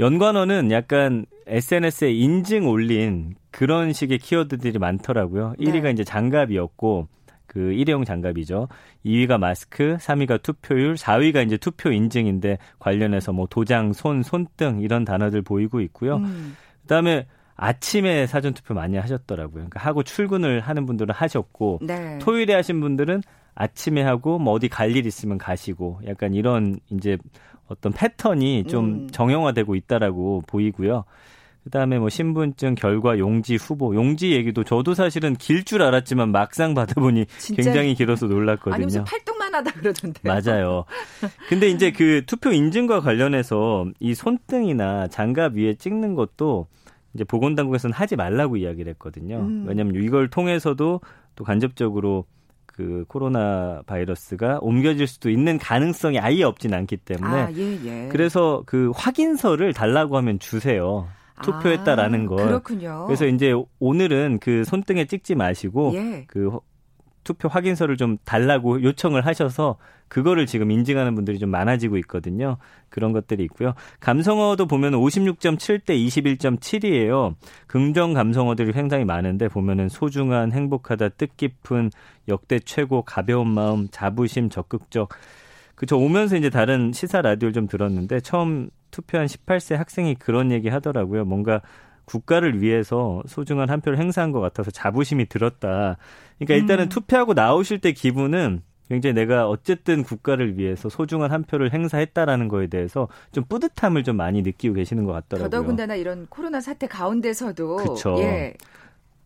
연관어는 0.00 0.70
약간 0.70 1.26
SNS에 1.46 2.12
인증 2.12 2.68
올린 2.68 3.34
그런 3.50 3.92
식의 3.92 4.18
키워드들이 4.18 4.78
많더라고요. 4.78 5.54
네. 5.58 5.64
1위가 5.64 5.92
이제 5.92 6.04
장갑이었고 6.04 7.08
그 7.46 7.72
일회용 7.72 8.04
장갑이죠. 8.04 8.68
2위가 9.04 9.38
마스크, 9.38 9.96
3위가 9.98 10.42
투표율, 10.42 10.94
4위가 10.94 11.44
이제 11.46 11.56
투표 11.56 11.90
인증인데 11.90 12.58
관련해서 12.78 13.32
뭐 13.32 13.46
도장, 13.48 13.92
손, 13.92 14.22
손등 14.22 14.80
이런 14.80 15.04
단어들 15.04 15.42
보이고 15.42 15.80
있고요. 15.80 16.16
음. 16.16 16.56
그다음에 16.82 17.26
아침에 17.56 18.26
사전 18.28 18.54
투표 18.54 18.74
많이 18.74 18.96
하셨더라고요. 18.98 19.54
그러니까 19.54 19.80
하고 19.80 20.04
출근을 20.04 20.60
하는 20.60 20.86
분들은 20.86 21.12
하셨고 21.12 21.80
네. 21.82 22.18
토요일에 22.18 22.54
하신 22.54 22.80
분들은 22.80 23.22
아침에 23.54 24.02
하고 24.02 24.38
뭐 24.38 24.52
어디 24.52 24.68
갈 24.68 24.94
일 24.94 25.06
있으면 25.06 25.38
가시고 25.38 26.00
약간 26.06 26.34
이런 26.34 26.78
이제 26.90 27.18
어떤 27.68 27.92
패턴이 27.92 28.64
좀 28.64 28.84
음. 28.84 29.08
정형화되고 29.10 29.74
있다라고 29.74 30.42
보이고요. 30.46 31.04
그다음에 31.64 31.98
뭐 31.98 32.08
신분증 32.08 32.76
결과 32.76 33.18
용지 33.18 33.56
후보 33.56 33.94
용지 33.94 34.32
얘기도 34.32 34.64
저도 34.64 34.94
사실은 34.94 35.34
길 35.36 35.64
줄 35.64 35.82
알았지만 35.82 36.30
막상 36.30 36.72
받아보니 36.72 37.26
굉장히 37.56 37.94
길어서 37.94 38.26
놀랐거든요. 38.26 38.74
아니 38.74 38.84
무슨 38.84 39.04
팔뚝만 39.04 39.54
하다 39.54 39.72
그러던데. 39.72 40.20
맞아요. 40.22 40.84
근데 41.50 41.68
이제 41.68 41.90
그 41.92 42.22
투표 42.26 42.52
인증과 42.52 43.00
관련해서 43.00 43.86
이 44.00 44.14
손등이나 44.14 45.08
장갑 45.08 45.54
위에 45.56 45.74
찍는 45.74 46.14
것도 46.14 46.68
이제 47.12 47.24
보건당국에서는 47.24 47.92
하지 47.92 48.16
말라고 48.16 48.56
이야기를 48.56 48.90
했거든요. 48.92 49.40
음. 49.40 49.64
왜냐하면 49.68 50.02
이걸 50.02 50.28
통해서도 50.28 51.00
또 51.34 51.44
간접적으로 51.44 52.24
그 52.78 53.04
코로나 53.08 53.82
바이러스가 53.86 54.60
옮겨질 54.60 55.08
수도 55.08 55.30
있는 55.30 55.58
가능성이 55.58 56.20
아예 56.20 56.44
없진 56.44 56.72
않기 56.74 56.98
때문에 56.98 57.40
아, 57.40 57.50
예, 57.50 57.76
예. 57.84 58.08
그래서 58.08 58.62
그 58.66 58.92
확인서를 58.94 59.72
달라고 59.72 60.16
하면 60.18 60.38
주세요. 60.38 61.08
투표했다라는 61.42 62.26
아, 62.26 62.28
걸. 62.28 62.46
그렇군요. 62.46 63.04
그래서 63.06 63.26
이제 63.26 63.52
오늘은 63.80 64.38
그 64.40 64.62
손등에 64.62 65.06
찍지 65.06 65.34
마시고 65.34 65.92
예. 65.94 66.24
그 66.28 66.56
투표 67.28 67.46
확인서를 67.46 67.98
좀 67.98 68.16
달라고 68.24 68.82
요청을 68.82 69.26
하셔서 69.26 69.76
그거를 70.08 70.46
지금 70.46 70.70
인증하는 70.70 71.14
분들이 71.14 71.38
좀 71.38 71.50
많아지고 71.50 71.98
있거든요. 71.98 72.56
그런 72.88 73.12
것들이 73.12 73.44
있고요. 73.44 73.74
감성어도 74.00 74.64
보면 74.64 74.92
56.7대 74.92 75.90
21.7이에요. 75.90 77.34
긍정 77.66 78.14
감성어들이 78.14 78.72
굉장히 78.72 79.04
많은데 79.04 79.48
보면은 79.48 79.90
소중한, 79.90 80.52
행복하다, 80.52 81.10
뜻깊은, 81.10 81.90
역대 82.28 82.58
최고, 82.60 83.02
가벼운 83.02 83.48
마음, 83.48 83.88
자부심, 83.90 84.48
적극적. 84.48 85.10
그저 85.74 85.98
오면서 85.98 86.36
이제 86.36 86.48
다른 86.48 86.92
시사 86.94 87.20
라디오를 87.20 87.52
좀 87.52 87.66
들었는데 87.66 88.20
처음 88.20 88.70
투표한 88.90 89.26
18세 89.26 89.76
학생이 89.76 90.14
그런 90.14 90.50
얘기 90.50 90.70
하더라고요. 90.70 91.26
뭔가 91.26 91.60
국가를 92.08 92.62
위해서 92.62 93.22
소중한 93.26 93.68
한 93.70 93.80
표를 93.80 93.98
행사한 93.98 94.32
것 94.32 94.40
같아서 94.40 94.70
자부심이 94.70 95.26
들었다. 95.26 95.98
그러니까 96.38 96.54
일단은 96.54 96.84
음. 96.84 96.88
투표하고 96.88 97.34
나오실 97.34 97.80
때 97.80 97.92
기분은 97.92 98.62
굉장히 98.88 99.12
내가 99.12 99.46
어쨌든 99.48 100.02
국가를 100.02 100.56
위해서 100.56 100.88
소중한 100.88 101.30
한 101.30 101.44
표를 101.44 101.72
행사했다라는 101.72 102.48
거에 102.48 102.68
대해서 102.68 103.08
좀 103.32 103.44
뿌듯함을 103.44 104.02
좀 104.02 104.16
많이 104.16 104.40
느끼고 104.40 104.74
계시는 104.74 105.04
것 105.04 105.12
같더라고요. 105.12 105.50
더더군다나 105.50 105.94
이런 105.94 106.26
코로나 106.30 106.60
사태 106.60 106.86
가운데서도 106.86 107.76
그렇죠. 107.76 108.16
예. 108.20 108.54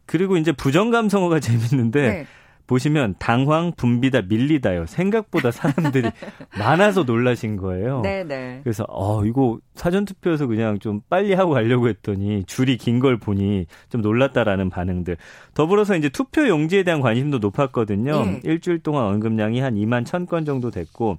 그리고 0.05 0.37
이제 0.37 0.51
부정 0.51 0.91
감성어가 0.91 1.39
재밌는데 1.41 2.03
네. 2.09 2.27
보시면 2.73 3.17
당황, 3.19 3.73
분비다, 3.77 4.23
밀리다요. 4.23 4.87
생각보다 4.87 5.51
사람들이 5.51 6.11
많아서 6.59 7.03
놀라신 7.03 7.57
거예요. 7.59 8.01
네네. 8.01 8.25
네. 8.25 8.61
그래서 8.63 8.87
어 8.89 9.23
이거 9.27 9.59
사전 9.75 10.07
투표에서 10.07 10.47
그냥 10.47 10.79
좀 10.79 11.01
빨리 11.11 11.35
하고 11.35 11.53
가려고 11.53 11.89
했더니 11.89 12.45
줄이 12.45 12.79
긴 12.79 12.99
걸 12.99 13.19
보니 13.19 13.67
좀 13.91 14.01
놀랐다라는 14.01 14.71
반응들. 14.71 15.17
더불어서 15.55 15.97
이제 15.97 16.09
투표 16.09 16.49
용지에 16.49 16.83
대한 16.83 17.01
관심도 17.03 17.39
높았거든요. 17.39 18.25
네. 18.25 18.41
일주일 18.45 18.79
동안 18.79 19.05
언급량이 19.07 19.61
한 19.61 19.75
2만 19.75 20.05
1,000건 20.05 20.47
정도 20.47 20.71
됐고 20.71 21.19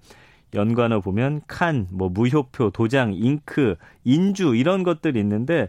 연관어 0.55 1.01
보면 1.01 1.41
칸, 1.47 1.87
뭐 1.91 2.09
무효표, 2.09 2.71
도장, 2.71 3.13
잉크, 3.13 3.75
인주 4.03 4.55
이런 4.55 4.83
것들이 4.83 5.19
있는데 5.19 5.67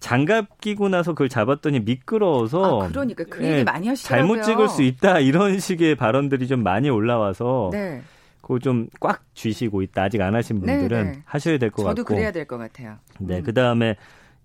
장갑 0.00 0.60
끼고 0.60 0.88
나서 0.88 1.12
그걸 1.12 1.28
잡았더니 1.28 1.80
미끄러워서 1.80 2.82
아, 2.82 2.88
그러니까 2.88 3.24
그 3.24 3.42
얘기 3.44 3.58
예, 3.58 3.64
많이 3.64 3.88
하시더라고요. 3.88 4.28
잘못 4.36 4.42
찍을 4.44 4.68
수 4.68 4.82
있다 4.82 5.20
이런 5.20 5.58
식의 5.58 5.94
발언들이 5.96 6.46
좀 6.48 6.62
많이 6.62 6.90
올라와서 6.90 7.70
네. 7.72 8.02
그거 8.42 8.58
좀 8.58 8.88
꽉 9.00 9.22
쥐시고 9.34 9.82
있다 9.82 10.04
아직 10.04 10.20
안 10.20 10.34
하신 10.34 10.60
분들은 10.60 11.04
네, 11.04 11.12
네. 11.12 11.22
하셔야 11.24 11.58
될 11.58 11.70
것 11.70 11.82
같고 11.82 11.90
저도 11.94 12.04
그래야 12.04 12.30
될 12.30 12.46
것 12.46 12.58
같아요. 12.58 12.96
네, 13.18 13.38
음. 13.38 13.42
그 13.42 13.52
다음에 13.54 13.96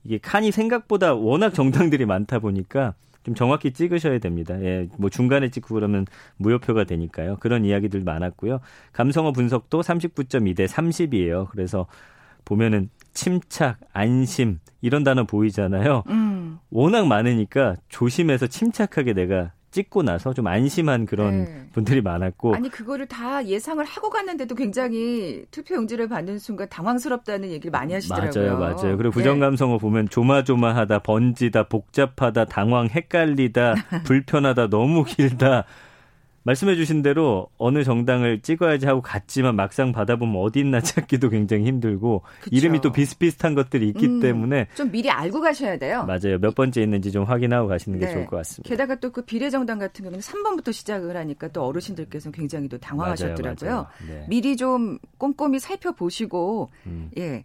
이게 0.04 0.18
칸이 0.18 0.52
생각보다 0.52 1.14
워낙 1.14 1.54
정당들이 1.54 2.06
많다 2.06 2.40
보니까 2.40 2.96
좀 3.24 3.36
정확히 3.36 3.72
찍으셔야 3.72 4.18
됩니다. 4.18 4.60
예, 4.64 4.88
뭐 4.98 5.12
중간에 5.12 5.50
찍고 5.50 5.76
그러면 5.76 6.08
무효표가 6.38 6.86
되니까요. 6.86 7.38
그런 7.40 7.66
이야기들 7.66 8.02
많았고요. 8.02 8.62
감성어 8.94 9.32
분석도 9.34 9.82
39.2 9.82 10.56
대 10.56 10.66
30이에요. 10.66 11.48
그래서 11.50 11.86
보면은 12.46 12.90
침착, 13.14 13.80
안심 13.94 14.60
이런 14.82 15.04
단어 15.04 15.26
보이잖아요. 15.26 16.04
음. 16.08 16.60
워낙 16.70 17.08
많으니까 17.08 17.76
조심해서 17.90 18.48
침착하게 18.48 19.14
내가 19.14 19.52
찍고 19.72 20.04
나서 20.04 20.34
좀 20.34 20.48
안심한 20.48 21.06
그런 21.06 21.46
네. 21.46 21.68
분들이 21.72 22.02
많았고 22.02 22.54
아니 22.56 22.70
그거를 22.70 23.08
다 23.08 23.46
예상을 23.46 23.84
하고 23.84 24.10
갔는데도 24.10 24.54
굉장히 24.56 25.46
투표 25.50 25.76
용지를 25.76 26.10
받는 26.10 26.40
순간 26.40 26.68
당황스럽다는 26.70 27.50
얘기를 27.52 27.72
많이 27.72 27.94
하시더라고요. 27.94 28.58
맞아요, 28.58 28.76
맞아요. 28.76 28.98
그리고 28.98 29.12
부정감성어 29.12 29.74
네. 29.74 29.80
보면 29.80 30.10
조마조마하다, 30.10 31.00
번지다, 31.00 31.70
복잡하다, 31.70 32.46
당황, 32.46 32.88
헷갈리다, 32.88 33.76
불편하다, 34.04 34.68
너무 34.68 35.06
길다. 35.06 35.64
말씀해 36.44 36.76
주신 36.76 37.04
대로 37.04 37.48
어느 37.60 37.84
정당을 37.84 38.42
찍어야지 38.42 38.88
하고 38.88 39.02
갔지만 39.02 39.56
막상 39.56 39.92
받아보면 39.92 40.42
어디 40.42 40.60
있나 40.62 40.82
찾기도 40.82 41.30
굉장히 41.30 41.66
힘들고 41.66 42.24
그쵸. 42.42 42.56
이름이 42.56 42.82
또 42.82 42.92
비슷비슷한 42.92 43.54
것들이 43.54 43.88
있기 43.90 44.08
음, 44.08 44.20
때문에 44.20 44.68
좀 44.76 44.90
미리 44.90 45.10
알고 45.12 45.40
가셔야 45.42 45.78
돼요. 45.78 46.04
맞아요. 46.06 46.40
몇 46.40 46.56
번째 46.56 46.82
있는지 46.82 47.12
좀 47.12 47.24
확인하고 47.26 47.68
가시는 47.68 48.00
게 48.00 48.08
네. 48.08 48.14
좋을 48.14 48.26
것 48.26 48.38
같습니다. 48.38 48.68
게다가 48.68 48.96
또 48.96 49.12
그 49.12 49.24
비례정당 49.24 49.78
같은 49.78 50.04
경우는 50.04 50.22
3번부터 50.22 50.72
시작을 50.72 51.18
하니까 51.18 51.50
또 51.50 51.64
어르신들께서는 51.66 52.32
굉장히 52.32 52.70
또 52.70 52.78
당황하셨더라고요. 52.78 53.70
맞아요, 53.70 53.88
맞아요. 54.06 54.20
네. 54.22 54.26
미리 54.30 54.56
좀 54.56 54.98
꼼꼼히 55.18 55.60
살펴보시고 55.60 56.70
음. 56.88 57.12
예. 57.18 57.44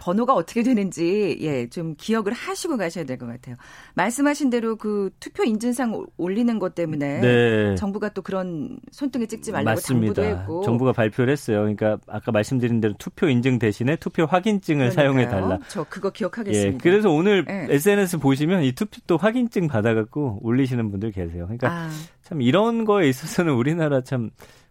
번호가 0.00 0.34
어떻게 0.34 0.62
되는지 0.62 1.38
예, 1.42 1.68
좀 1.68 1.94
기억을 1.96 2.32
하시고 2.32 2.76
가셔야 2.76 3.04
될 3.04 3.18
것 3.20 3.26
같아요. 3.26 3.56
말씀하신 3.94 4.48
대로 4.50 4.76
그 4.76 5.10
투표 5.20 5.44
인증상 5.44 6.06
올리는 6.16 6.58
것 6.58 6.74
때문에 6.74 7.20
네. 7.20 7.74
정부가 7.76 8.08
또 8.08 8.22
그런 8.22 8.78
손등에 8.90 9.26
찍지 9.26 9.52
말라고 9.52 9.76
맞습니다. 9.76 10.22
당부도 10.22 10.40
했고 10.40 10.62
정부가 10.62 10.92
발표를 10.92 11.30
했어요. 11.32 11.58
그러니까 11.58 11.98
아까 12.08 12.32
말씀드린 12.32 12.80
대로 12.80 12.94
투표 12.98 13.28
인증 13.28 13.58
대신에 13.58 13.96
투표 13.96 14.24
확인증을 14.24 14.90
사용해 14.90 15.28
달라. 15.28 15.58
저 15.68 15.84
그거 15.84 16.10
기억하겠습니다. 16.10 16.74
예, 16.74 16.78
그래서 16.78 17.10
오늘 17.10 17.44
네. 17.44 17.66
SNS 17.68 18.18
보시면 18.18 18.62
이 18.64 18.72
투표 18.72 19.00
또 19.06 19.18
확인증 19.18 19.68
받아 19.68 19.92
갖고 19.94 20.38
올리시는 20.42 20.90
분들 20.90 21.12
계세요. 21.12 21.44
그러니까 21.44 21.68
아. 21.70 21.90
참 22.22 22.40
이런 22.40 22.84
거에 22.86 23.08
있어서는 23.08 23.52
우리나라 23.52 24.00
참 24.02 24.30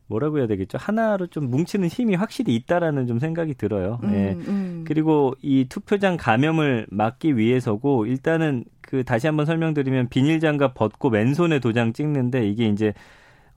뭐라고 0.10 0.40
해야 0.40 0.48
되겠죠? 0.48 0.78
하나로 0.80 1.28
좀 1.28 1.50
뭉치는 1.50 1.88
힘이 1.88 2.16
확실히 2.16 2.56
있다라는 2.56 3.08
좀 3.08 3.20
생각이 3.20 3.54
들어요. 3.54 4.00
음, 4.04 4.14
예. 4.14 4.32
음. 4.48 4.84
그리고 4.86 5.36
이 5.42 5.68
투표장 5.70 6.18
감염을 6.18 6.88
막기 6.90 7.38
위해서고 7.38 8.08
일단은 8.08 8.66
그 8.82 9.04
다시 9.04 9.28
한번 9.28 9.46
설명드리면 9.46 10.10
비닐 10.10 10.40
장갑 10.40 10.74
벗고 10.74 11.12
맨손에 11.12 11.60
도장 11.60 11.94
찍는데 11.94 12.48
이게 12.48 12.68
이제 12.68 12.94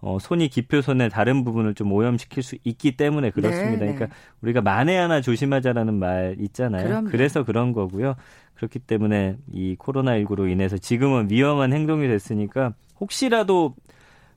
어, 0.03 0.19
손이 0.21 0.49
기표선의 0.49 1.09
다른 1.09 1.43
부분을 1.45 1.75
좀 1.75 1.91
오염시킬 1.91 2.43
수 2.43 2.57
있기 2.65 2.97
때문에 2.97 3.31
그렇습니다. 3.31 3.87
네, 3.87 3.95
그러니까 3.95 4.07
네. 4.07 4.13
우리가 4.43 4.61
만에 4.61 4.97
하나 4.97 5.21
조심하자라는 5.21 5.95
말 5.95 6.37
있잖아요. 6.39 6.85
그럼요. 6.85 7.09
그래서 7.09 7.45
그런 7.45 7.73
거고요. 7.73 8.17
그렇기 8.55 8.81
때문에 8.81 9.37
이 9.53 9.77
코로나19로 9.79 10.51
인해서 10.51 10.77
지금은 10.77 11.31
위험한 11.31 11.73
행동이 11.73 12.09
됐으니까 12.09 12.75
혹시라도 13.01 13.75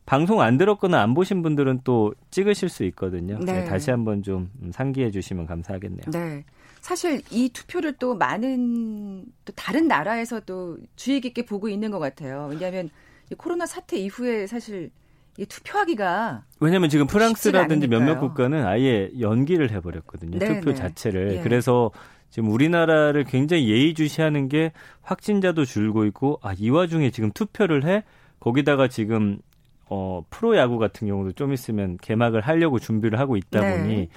방송 0.06 0.42
안 0.42 0.58
들었거나 0.58 1.02
안 1.02 1.14
보신 1.14 1.42
분들은 1.42 1.82
또 1.84 2.14
찍으실 2.30 2.70
수 2.70 2.84
있거든요. 2.86 3.40
네. 3.40 3.62
네, 3.62 3.66
다시 3.66 3.90
한번 3.92 4.22
좀 4.22 4.52
상기해 4.72 5.10
주시면 5.12 5.46
감사하겠네요. 5.48 6.12
네. 6.12 6.44
사실 6.82 7.22
이 7.32 7.50
투표를 7.50 7.94
또 7.94 8.16
많은 8.16 9.26
또 9.44 9.54
다른 9.56 9.88
나라에서도 9.88 10.78
주의 10.96 11.20
깊게 11.22 11.46
보고 11.46 11.68
있는 11.68 11.90
것 11.90 11.98
같아요. 11.98 12.48
왜냐하면 12.52 12.90
코로나 13.38 13.66
사태 13.66 13.98
이후에 13.98 14.46
사실 14.46 14.92
이 15.38 15.46
투표하기가 15.48 16.44
왜냐하면 16.60 16.90
지금 16.90 17.08
프랑스라든지 17.08 17.88
몇몇 17.88 18.20
국가는 18.20 18.66
아예 18.66 19.10
연기를 19.20 19.72
해버렸거든요. 19.72 20.38
네 20.38 20.48
투표 20.48 20.70
네. 20.70 20.76
자체를. 20.76 21.38
예. 21.38 21.42
그래서 21.42 21.90
지금 22.30 22.52
우리나라를 22.52 23.24
굉장히 23.24 23.68
예의주시하는 23.70 24.48
게 24.50 24.72
확진자도 25.02 25.66
줄고 25.66 26.06
있고 26.06 26.40
아 26.44 26.54
이 26.58 26.70
와중에 26.70 27.10
지금 27.10 27.32
투표를 27.32 27.84
해 27.86 28.04
거기다가 28.40 28.88
지금 28.88 29.40
어 29.90 30.24
프로야구 30.30 30.78
같은 30.78 31.08
경우도 31.08 31.34
좀 31.34 31.54
있으면 31.54 31.98
개막을 32.02 32.42
하려고 32.42 32.80
준비를 32.80 33.20
하고 33.20 33.38
있다 33.38 33.62
네. 33.62 33.78
보니 33.78 34.10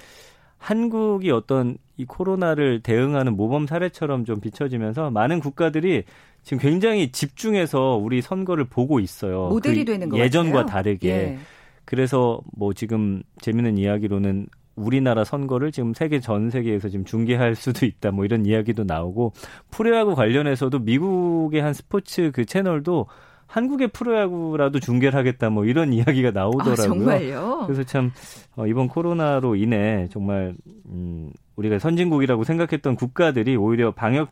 한국이 0.57 1.31
어떤 1.31 1.77
이 1.97 2.05
코로나를 2.05 2.81
대응하는 2.81 3.35
모범 3.35 3.67
사례처럼 3.67 4.25
좀 4.25 4.39
비춰지면서 4.39 5.09
많은 5.11 5.39
국가들이 5.39 6.03
지금 6.43 6.59
굉장히 6.59 7.11
집중해서 7.11 7.99
우리 8.01 8.21
선거를 8.21 8.65
보고 8.65 8.99
있어요. 8.99 9.47
모델이 9.49 9.85
그 9.85 9.91
되는 9.91 10.09
거 10.09 10.17
예전과 10.17 10.59
같아요. 10.59 10.73
다르게. 10.73 11.09
예. 11.09 11.39
그래서 11.85 12.39
뭐 12.55 12.73
지금 12.73 13.23
재밌는 13.41 13.77
이야기로는 13.77 14.47
우리나라 14.75 15.23
선거를 15.23 15.71
지금 15.71 15.93
세계 15.93 16.19
전 16.19 16.49
세계에서 16.49 16.89
지금 16.89 17.03
중계할 17.03 17.55
수도 17.55 17.85
있다 17.85 18.11
뭐 18.11 18.25
이런 18.25 18.45
이야기도 18.45 18.85
나오고 18.85 19.33
프로야구 19.71 20.15
관련해서도 20.15 20.79
미국의 20.79 21.61
한 21.61 21.73
스포츠 21.73 22.31
그 22.31 22.45
채널도 22.45 23.07
한국의 23.49 23.87
프로야구라도 23.89 24.79
중계를 24.79 25.17
하겠다 25.17 25.49
뭐 25.49 25.65
이런 25.65 25.91
이야기가 25.93 26.31
나오더라고요. 26.31 26.71
아, 26.73 26.75
정말요? 26.75 27.63
그래서 27.65 27.83
참 27.83 28.11
어, 28.55 28.67
이번 28.67 28.87
코로나로 28.87 29.55
인해 29.55 30.07
정말 30.11 30.55
음 30.87 31.31
우리가 31.55 31.79
선진국이라고 31.79 32.43
생각했던 32.43 32.95
국가들이 32.95 33.55
오히려 33.57 33.91
방역 33.91 34.29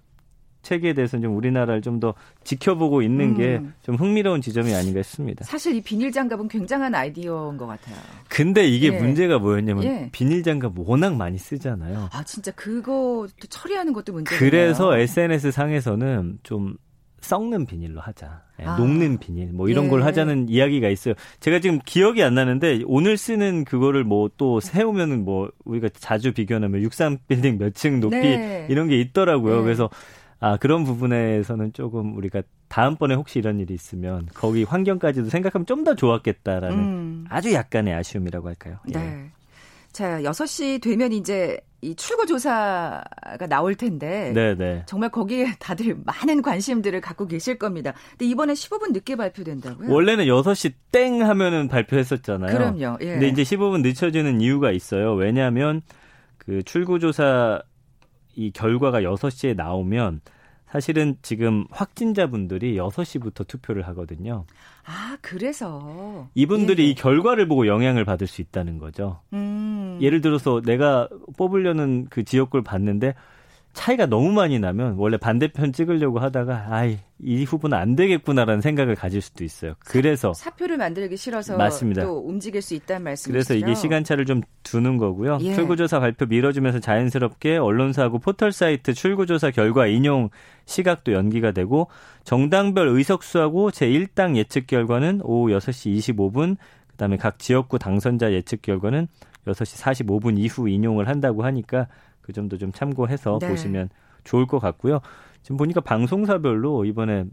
체계에 0.62 0.94
대해서는 0.94 1.24
좀 1.24 1.36
우리나라를 1.38 1.82
좀 1.82 1.98
더 2.00 2.14
지켜보고 2.44 3.02
있는 3.02 3.30
음. 3.30 3.36
게좀 3.82 3.96
흥미로운 3.96 4.40
지점이 4.42 4.74
아닌가 4.76 5.02
싶습니다. 5.02 5.44
사실 5.46 5.76
이 5.76 5.82
비닐 5.82 6.12
장갑은 6.12 6.48
굉장한 6.48 6.94
아이디어인 6.94 7.58
것 7.58 7.66
같아요. 7.66 7.96
근데 8.30 8.68
이게 8.68 8.88
예. 8.94 9.00
문제가 9.00 9.40
뭐였냐면 9.40 9.84
예. 9.84 10.10
비닐 10.12 10.44
장갑 10.44 10.74
워낙 10.78 11.16
많이 11.16 11.40
쓰잖아요. 11.40 12.10
아 12.12 12.24
진짜 12.24 12.52
그거 12.52 13.28
처리하는 13.50 13.94
것도 13.94 14.14
문제예요. 14.14 14.40
그래서 14.40 14.96
SNS 14.96 15.52
상에서는 15.52 16.40
좀 16.44 16.76
썩는 17.22 17.66
비닐로 17.66 18.00
하자. 18.00 18.47
예, 18.62 18.66
아. 18.66 18.78
녹는 18.78 19.18
비닐 19.20 19.52
뭐 19.54 19.70
이런 19.70 19.86
예. 19.86 19.90
걸 19.90 20.04
하자는 20.04 20.50
이야기가 20.50 20.90
있어요. 20.90 21.14
제가 21.40 21.60
지금 21.60 21.80
기억이 21.86 22.24
안 22.24 22.34
나는데 22.36 22.82
오늘 22.86 23.18
쓰는 23.18 23.64
그거를 23.66 24.04
뭐 24.04 24.30
또 24.38 24.60
세우면은 24.60 25.24
뭐 25.26 25.50
우리가 25.66 25.90
자주 25.94 26.34
비교하면 26.34 26.82
63 26.82 27.18
빌딩 27.28 27.58
몇 27.58 27.74
층 27.74 28.00
높이 28.00 28.16
네. 28.18 28.68
이런 28.70 28.88
게 28.88 29.00
있더라고요. 29.00 29.58
네. 29.58 29.64
그래서 29.64 29.90
아 30.40 30.58
그런 30.58 30.84
부분에서는 30.84 31.74
조금 31.74 32.16
우리가 32.18 32.44
다음번에 32.68 33.16
혹시 33.16 33.40
이런 33.40 33.60
일이 33.60 33.74
있으면 33.74 34.27
거기 34.34 34.64
환경까지도 34.64 35.29
생각하면 35.29 35.66
좀 35.66 35.84
더 35.84 35.96
좋았겠다라는 35.96 36.77
음. 36.77 37.25
아주 37.29 37.53
약간의 37.53 37.94
아쉬움이라고 37.94 38.48
할까요? 38.48 38.77
예. 38.94 38.98
네. 38.98 39.29
자, 39.92 40.22
6시 40.22 40.81
되면 40.81 41.12
이제 41.12 41.58
이 41.81 41.96
출구 41.96 42.25
조사가 42.25 43.48
나올 43.50 43.75
텐데 43.75 44.31
네네. 44.33 44.55
네. 44.55 44.83
정말 44.87 45.09
거기에 45.09 45.53
다들 45.59 45.98
많은 46.03 46.42
관심들을 46.42 47.00
갖고 47.01 47.27
계실 47.27 47.59
겁니다. 47.59 47.94
근데 48.11 48.25
이번에 48.25 48.53
15분 48.53 48.94
늦게 48.94 49.16
발표된다고요? 49.16 49.94
원래는 49.94 50.25
6시 50.25 50.74
땡 50.92 51.22
하면은 51.22 51.68
발표했었잖아요. 51.68 52.57
그럼요. 52.57 52.98
예. 53.01 53.11
근데 53.11 53.27
이제 53.27 53.44
15분 53.44 53.81
늦춰지는 53.81 54.42
이유가 54.42 54.72
있어요. 54.72 55.13
왜냐하면 55.13 55.81
그 56.37 56.63
출구 56.63 57.00
조사 57.00 57.61
이 58.35 58.51
결과가 58.51 59.01
6시에 59.01 59.55
나오면 59.55 60.22
사실은 60.70 61.16
지금 61.22 61.66
확진자분들이 61.72 62.75
6시부터 62.75 63.48
투표를 63.48 63.88
하거든요. 63.90 64.46
아, 64.86 65.18
그래서. 65.22 66.27
이분들이 66.36 66.84
예. 66.84 66.90
이 66.90 66.96
결과를 66.96 67.48
보고 67.48 67.68
영향을 67.68 68.03
받을 68.03 68.27
수 68.27 68.42
있다는 68.42 68.77
거죠. 68.77 69.22
음. 69.34 69.98
예를 70.01 70.22
들어서 70.22 70.62
내가 70.62 71.08
뽑으려는 71.38 72.08
그 72.10 72.24
지역구를 72.24 72.64
봤는데 72.64 73.16
차이가 73.74 74.08
너무 74.08 74.32
많이 74.32 74.60
나면 74.60 74.96
원래 74.98 75.18
반대편 75.18 75.72
찍으려고 75.72 76.20
하다가 76.20 76.68
아이 76.70 76.98
이 77.20 77.44
후보는 77.44 77.77
안 77.77 77.96
되겠구나라는 77.96 78.62
생각을 78.62 78.96
가질 78.96 79.22
수도 79.22 79.44
있어요. 79.44 79.75
그래서 79.80 80.34
사, 80.34 80.50
표를 80.51 80.77
만들기 80.77 81.16
싫어서 81.16 81.58
맞습니다. 81.58 82.03
또 82.03 82.18
움직일 82.20 82.62
수 82.62 82.74
있다는 82.74 83.03
말씀이시죠. 83.03 83.32
그래서 83.32 83.53
이게 83.53 83.75
시간차를 83.75 84.25
좀 84.25 84.42
두는 84.64 84.98
거고요. 84.98 85.38
예. 85.42 85.53
출구조사 85.53 86.00
발표 86.00 86.25
미뤄지면서 86.25 86.80
자연스럽게 86.80 87.58
언론사하고 87.58 88.20
포털 88.20 88.51
사이트 88.51 88.94
출구조사 88.94 89.51
결과 89.51 89.88
인용 89.88 90.30
시각도 90.66 91.14
연기가 91.14 91.51
되고 91.51 91.88
정당별 92.24 92.88
의석수하고 92.88 93.72
제 93.72 93.88
1당 93.88 94.36
예측 94.36 94.68
결과는 94.68 95.22
오후 95.24 95.51
6시 95.51 95.98
25분 95.98 96.58
그다음에 96.88 97.18
각 97.18 97.38
지역구 97.40 97.77
당선자 97.80 98.34
예측 98.34 98.62
결과는 98.64 99.08
6시 99.46 100.06
45분 100.08 100.38
이후 100.38 100.68
인용을 100.68 101.08
한다고 101.08 101.46
하니까 101.46 101.88
그 102.27 102.33
점도 102.33 102.57
좀 102.57 102.74
참고해서 102.74 103.40
네. 103.42 103.48
보시면 103.48 103.90
좋을 104.25 104.46
것 104.46 104.59
같고요. 104.59 105.00
지금 105.42 105.55
보니까 105.55 105.79
방송사별로 105.79 106.83
이번에 106.83 107.24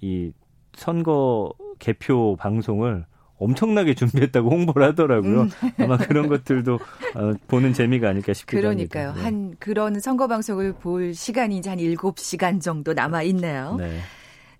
이 0.00 0.30
선거 0.74 1.52
개표 1.80 2.36
방송을 2.36 3.04
엄청나게 3.36 3.94
준비했다고 4.30 4.48
홍보를 4.48 4.86
하더라고요. 4.86 5.42
음. 5.42 5.50
아마 5.78 5.96
그런 5.96 6.28
것들도 6.28 6.74
어, 6.74 7.32
보는 7.48 7.72
재미가 7.72 8.08
아닐까 8.08 8.32
싶기도 8.32 8.62
그러니까요. 8.62 9.08
합니다. 9.08 9.20
네. 9.20 9.24
한 9.24 9.56
그런 9.58 9.98
선거 9.98 10.28
방송을 10.28 10.74
볼 10.74 11.14
시간이 11.14 11.58
이제 11.58 11.68
한 11.68 11.80
7시간 11.80 12.62
정도 12.62 12.92
남아 12.92 13.24
있네요. 13.24 13.74
네. 13.76 13.98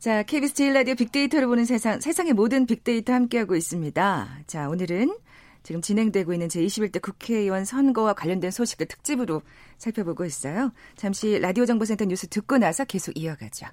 자, 0.00 0.24
KBS 0.24 0.54
제일 0.54 0.74
라디오 0.74 0.96
빅데이터를 0.96 1.46
보는 1.46 1.64
세상, 1.64 2.00
세상의 2.00 2.32
모든 2.32 2.66
빅데이터 2.66 3.12
함께하고 3.12 3.54
있습니다. 3.54 4.28
자, 4.48 4.68
오늘은 4.68 5.14
지금 5.64 5.80
진행되고 5.80 6.32
있는 6.34 6.46
제21대 6.46 7.00
국회의원 7.00 7.64
선거와 7.64 8.12
관련된 8.12 8.50
소식을 8.50 8.86
특집으로 8.86 9.42
살펴보고 9.78 10.24
있어요. 10.26 10.70
잠시 10.94 11.38
라디오 11.40 11.64
정보센터 11.64 12.04
뉴스 12.04 12.28
듣고 12.28 12.58
나서 12.58 12.84
계속 12.84 13.18
이어가죠. 13.18 13.66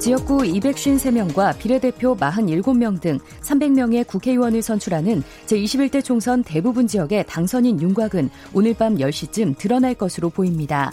지역구 0.00 0.38
253명과 0.38 1.58
비례대표 1.58 2.16
47명 2.16 3.00
등 3.00 3.18
300명의 3.42 4.06
국회의원을 4.06 4.60
선출하는 4.60 5.22
제21대 5.46 6.04
총선 6.04 6.44
대부분 6.44 6.86
지역의 6.86 7.24
당선인 7.26 7.80
윤곽은 7.80 8.30
오늘 8.54 8.74
밤 8.74 8.96
10시쯤 8.96 9.56
드러날 9.56 9.94
것으로 9.94 10.30
보입니다. 10.30 10.92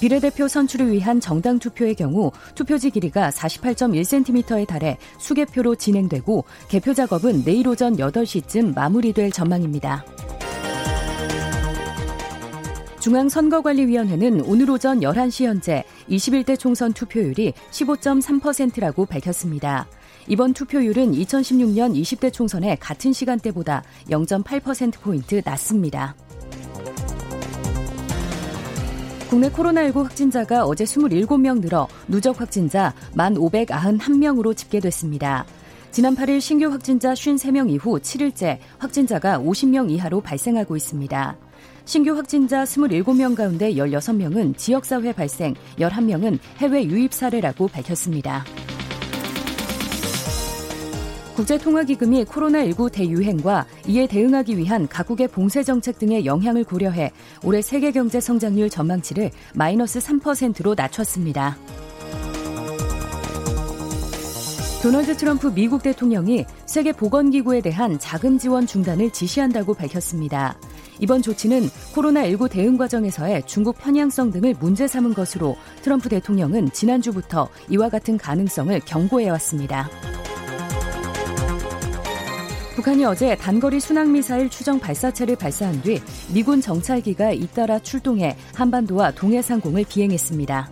비례대표 0.00 0.48
선출을 0.48 0.92
위한 0.92 1.20
정당 1.20 1.58
투표의 1.58 1.94
경우 1.94 2.30
투표지 2.54 2.90
길이가 2.90 3.30
48.1cm에 3.30 4.66
달해 4.66 4.98
수개표로 5.18 5.74
진행되고 5.74 6.44
개표 6.68 6.94
작업은 6.94 7.44
내일 7.44 7.66
오전 7.68 7.96
8시쯤 7.96 8.74
마무리될 8.74 9.32
전망입니다. 9.32 10.04
중앙선거관리위원회는 13.00 14.42
오늘 14.42 14.70
오전 14.70 15.00
11시 15.00 15.44
현재 15.44 15.84
21대 16.10 16.58
총선 16.58 16.92
투표율이 16.92 17.52
15.3%라고 17.70 19.06
밝혔습니다. 19.06 19.86
이번 20.26 20.52
투표율은 20.52 21.12
2016년 21.12 21.94
20대 21.94 22.32
총선의 22.32 22.76
같은 22.78 23.12
시간대보다 23.12 23.82
0.8%포인트 24.10 25.40
낮습니다. 25.44 26.16
국내 29.28 29.50
코로나19 29.50 30.04
확진자가 30.04 30.64
어제 30.64 30.84
27명 30.84 31.60
늘어 31.60 31.86
누적 32.08 32.40
확진자 32.40 32.94
1,591명으로 33.14 34.56
집계됐습니다. 34.56 35.44
지난 35.90 36.16
8일 36.16 36.40
신규 36.40 36.70
확진자 36.70 37.12
53명 37.12 37.70
이후 37.70 37.98
7일째 37.98 38.58
확진자가 38.78 39.38
50명 39.38 39.90
이하로 39.90 40.22
발생하고 40.22 40.76
있습니다. 40.76 41.36
신규 41.84 42.16
확진자 42.16 42.64
27명 42.64 43.36
가운데 43.36 43.74
16명은 43.74 44.56
지역사회 44.56 45.12
발생, 45.12 45.54
11명은 45.78 46.38
해외 46.56 46.84
유입 46.84 47.12
사례라고 47.12 47.68
밝혔습니다. 47.68 48.46
국제통화기금이 51.38 52.24
코로나19 52.24 52.90
대유행과 52.90 53.64
이에 53.86 54.08
대응하기 54.08 54.58
위한 54.58 54.88
각국의 54.88 55.28
봉쇄 55.28 55.62
정책 55.62 56.00
등의 56.00 56.26
영향을 56.26 56.64
고려해 56.64 57.12
올해 57.44 57.62
세계 57.62 57.92
경제 57.92 58.20
성장률 58.20 58.68
전망치를 58.70 59.30
마이너스 59.54 60.00
3%로 60.00 60.74
낮췄습니다. 60.74 61.56
도널드 64.82 65.16
트럼프 65.16 65.52
미국 65.54 65.84
대통령이 65.84 66.44
세계 66.66 66.92
보건기구에 66.92 67.60
대한 67.60 68.00
자금 68.00 68.36
지원 68.36 68.66
중단을 68.66 69.10
지시한다고 69.10 69.74
밝혔습니다. 69.74 70.58
이번 70.98 71.22
조치는 71.22 71.68
코로나19 71.94 72.50
대응 72.50 72.76
과정에서의 72.76 73.44
중국 73.46 73.78
편향성 73.78 74.32
등을 74.32 74.56
문제 74.58 74.88
삼은 74.88 75.14
것으로 75.14 75.56
트럼프 75.82 76.08
대통령은 76.08 76.72
지난주부터 76.72 77.48
이와 77.68 77.90
같은 77.90 78.18
가능성을 78.18 78.80
경고해왔습니다. 78.80 79.88
북한이 82.78 83.04
어제 83.04 83.34
단거리 83.34 83.80
순항미사일 83.80 84.48
추정 84.50 84.78
발사체를 84.78 85.34
발사한 85.34 85.82
뒤 85.82 86.00
미군 86.32 86.60
정찰기가 86.60 87.32
잇따라 87.32 87.80
출동해 87.80 88.36
한반도와 88.54 89.10
동해상공을 89.10 89.84
비행했습니다. 89.88 90.70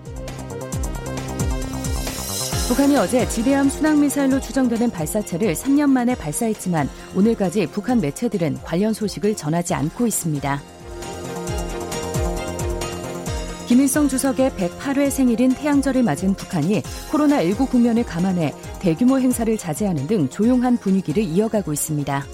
북한이 2.68 2.96
어제 2.96 3.28
지대함 3.28 3.68
순항미사일로 3.68 4.38
추정되는 4.38 4.88
발사체를 4.92 5.54
3년 5.54 5.90
만에 5.90 6.14
발사했지만 6.14 6.88
오늘까지 7.16 7.66
북한 7.72 8.00
매체들은 8.00 8.58
관련 8.62 8.92
소식을 8.92 9.34
전하지 9.34 9.74
않고 9.74 10.06
있습니다. 10.06 10.62
김일성 13.66 14.06
주석의 14.06 14.50
108회 14.52 15.10
생일인 15.10 15.52
태양절을 15.52 16.04
맞은 16.04 16.34
북한이 16.34 16.82
코로나19 17.10 17.68
국면을 17.68 18.04
감안해 18.04 18.54
대규모 18.86 19.18
행사를 19.18 19.58
자제하는 19.58 20.06
등 20.06 20.28
조용한 20.28 20.76
분위기를 20.76 21.20
이어가고 21.20 21.72
있습니다. 21.72 22.24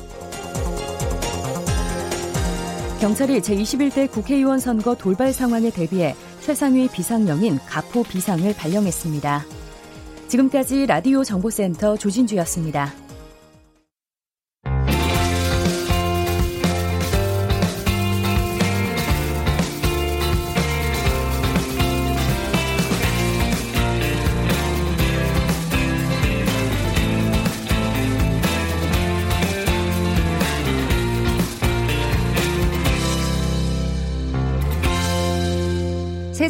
경찰이 3.00 3.40
제21대 3.40 4.10
국회의원 4.10 4.58
선거 4.58 4.94
돌발 4.94 5.32
상황에 5.32 5.70
대비해 5.70 6.14
최상위 6.40 6.88
비상령인 6.88 7.58
가포 7.66 8.02
비상을 8.02 8.54
발령했습니다. 8.54 9.46
지금까지 10.28 10.84
라디오 10.84 11.24
정보센터 11.24 11.96
조진주였습니다. 11.96 13.01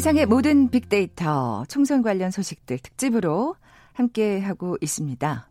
세상의 0.03 0.25
모든 0.25 0.69
빅데이터 0.69 1.63
총선 1.69 2.01
관련 2.01 2.29
소식들 2.29 2.77
특집으로 2.79 3.55
함께 3.93 4.37
하고 4.41 4.75
있습니다. 4.81 5.49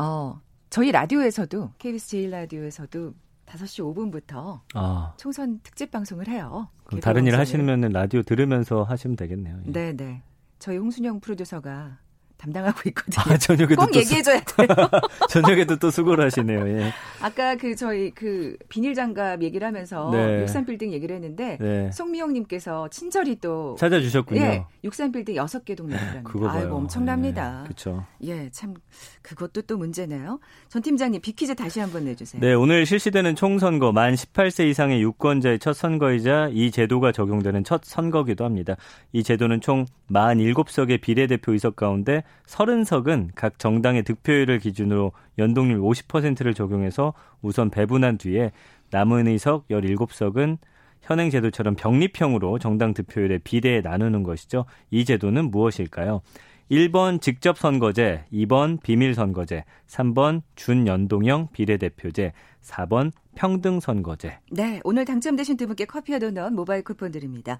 어, 0.00 0.40
저희 0.68 0.90
라디오에서도 0.90 1.74
KBS 1.78 2.16
제1라디오에서도 2.16 3.14
5시 3.46 3.94
5분부터 3.94 4.62
아. 4.74 5.14
총선 5.16 5.60
특집 5.62 5.92
방송을 5.92 6.26
해요. 6.26 6.68
다른 7.00 7.28
일 7.28 7.38
하시면 7.38 7.82
라디오 7.92 8.22
들으면서 8.22 8.82
하시면 8.82 9.14
되겠네요. 9.14 9.60
예. 9.64 9.70
네, 9.70 9.92
네. 9.92 10.22
저희 10.58 10.76
홍순영 10.76 11.20
프로듀서가 11.20 11.98
담당하고 12.44 12.82
있거든요. 12.90 13.34
아, 13.34 13.38
저녁에도 13.38 13.76
꼭 13.76 13.94
얘기해줘야 13.94 14.40
돼요. 14.40 14.68
저녁에도 15.30 15.76
또 15.76 15.90
수고를 15.90 16.24
하시네요. 16.26 16.68
예. 16.68 16.92
아까 17.20 17.56
그 17.56 17.74
저희 17.74 18.10
그 18.10 18.56
비닐 18.68 18.94
장갑 18.94 19.42
얘기를 19.42 19.66
하면서 19.66 20.10
네. 20.10 20.44
63빌딩 20.44 20.92
얘기를 20.92 21.16
했는데 21.16 21.56
네. 21.60 21.90
송미영님께서 21.92 22.88
친절히 22.88 23.36
또 23.40 23.76
찾아주셨군요. 23.78 24.40
예, 24.40 24.64
63빌딩 24.84 25.36
6개 25.36 25.76
동네라는 25.76 26.24
그거 26.24 26.48
아이고 26.48 26.76
엄청납니다. 26.76 27.60
네, 27.60 27.64
그렇죠. 27.64 28.04
예, 28.24 28.50
참 28.50 28.74
그것도 29.22 29.62
또 29.62 29.78
문제네요. 29.78 30.38
전 30.68 30.82
팀장님 30.82 31.20
비키즈 31.22 31.54
다시 31.54 31.80
한번 31.80 32.04
내주세요. 32.04 32.40
네, 32.40 32.52
오늘 32.52 32.84
실시되는 32.84 33.34
총선거 33.36 33.92
만 33.92 34.14
18세 34.14 34.68
이상의 34.68 35.00
유권자의 35.02 35.58
첫 35.58 35.72
선거이자 35.72 36.50
이 36.52 36.70
제도가 36.70 37.12
적용되는 37.12 37.64
첫 37.64 37.82
선거기도 37.84 38.44
합니다. 38.44 38.76
이 39.12 39.22
제도는 39.22 39.60
총 39.60 39.86
47석의 40.10 41.00
비례대표 41.00 41.52
의석 41.52 41.76
가운데 41.76 42.22
30석은 42.46 43.30
각 43.34 43.58
정당의 43.58 44.02
득표율을 44.02 44.58
기준으로 44.58 45.12
연동률 45.38 45.80
50%를 45.80 46.54
적용해서 46.54 47.14
우선 47.42 47.70
배분한 47.70 48.18
뒤에 48.18 48.52
남은 48.90 49.28
의석 49.28 49.68
17석은 49.68 50.58
현행 51.00 51.30
제도처럼 51.30 51.74
병립형으로 51.74 52.58
정당 52.58 52.94
득표율의 52.94 53.40
비례에 53.40 53.80
나누는 53.80 54.22
것이죠. 54.22 54.64
이 54.90 55.04
제도는 55.04 55.50
무엇일까요? 55.50 56.22
1번 56.70 57.20
직접 57.20 57.58
선거제, 57.58 58.24
2번 58.32 58.82
비밀 58.82 59.14
선거제, 59.14 59.64
3번 59.86 60.40
준연동형 60.54 61.48
비례대표제, 61.52 62.32
4번 62.62 63.12
평등 63.34 63.80
선거제. 63.80 64.38
네, 64.50 64.80
오늘 64.84 65.04
당첨되신 65.04 65.58
두 65.58 65.66
분께 65.66 65.84
커피와 65.84 66.18
도넛 66.18 66.52
모바일 66.54 66.82
쿠폰 66.82 67.10
드립니다. 67.10 67.58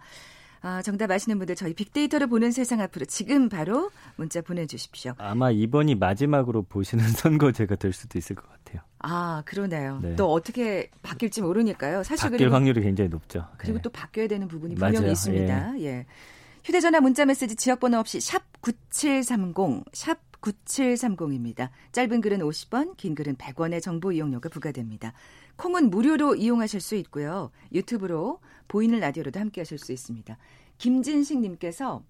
아, 0.64 0.80
정답 0.80 1.10
아시는 1.10 1.36
분들 1.36 1.56
저희 1.56 1.74
빅데이터를 1.74 2.26
보는 2.26 2.50
세상 2.50 2.80
앞으로 2.80 3.04
지금 3.04 3.50
바로 3.50 3.90
문자 4.16 4.40
보내주십시오. 4.40 5.12
아마 5.18 5.50
이번이 5.50 5.94
마지막으로 5.96 6.62
보시는 6.62 7.04
선거제가 7.12 7.76
될 7.76 7.92
수도 7.92 8.18
있을 8.18 8.34
것 8.34 8.48
같아요. 8.48 8.80
아 9.00 9.42
그러네요. 9.44 9.98
네. 10.00 10.16
또 10.16 10.32
어떻게 10.32 10.90
바뀔지 11.02 11.42
모르니까요. 11.42 12.02
사실 12.02 12.30
바뀔 12.30 12.38
그리고, 12.38 12.54
확률이 12.54 12.80
굉장히 12.80 13.10
높죠. 13.10 13.46
그리고 13.58 13.76
네. 13.76 13.82
또 13.82 13.90
바뀌어야 13.90 14.26
되는 14.26 14.48
부분이 14.48 14.74
분명히 14.76 15.00
맞아요. 15.00 15.12
있습니다. 15.12 15.78
예. 15.80 15.84
예. 15.84 16.06
휴대전화 16.64 17.00
문자메시지 17.00 17.56
지역번호 17.56 17.98
없이 17.98 18.18
샵 18.20 18.42
9730, 18.62 19.84
샵 19.92 20.18
9730입니다. 20.44 21.70
짧은 21.92 22.20
글은 22.20 22.40
50원, 22.40 22.96
긴 22.96 23.14
글은 23.14 23.36
100원의 23.36 23.80
정보 23.80 24.12
이용료가 24.12 24.50
부과됩니다. 24.50 25.14
콩은 25.56 25.90
무료로 25.90 26.34
이용하실 26.34 26.80
수 26.80 26.96
있고요. 26.96 27.50
유튜브로 27.72 28.40
보이는 28.68 28.98
라디오로도 29.00 29.40
함께 29.40 29.60
하실 29.60 29.78
수 29.78 29.92
있습니다. 29.92 30.36
김진식 30.78 31.40
님께서 31.40 32.02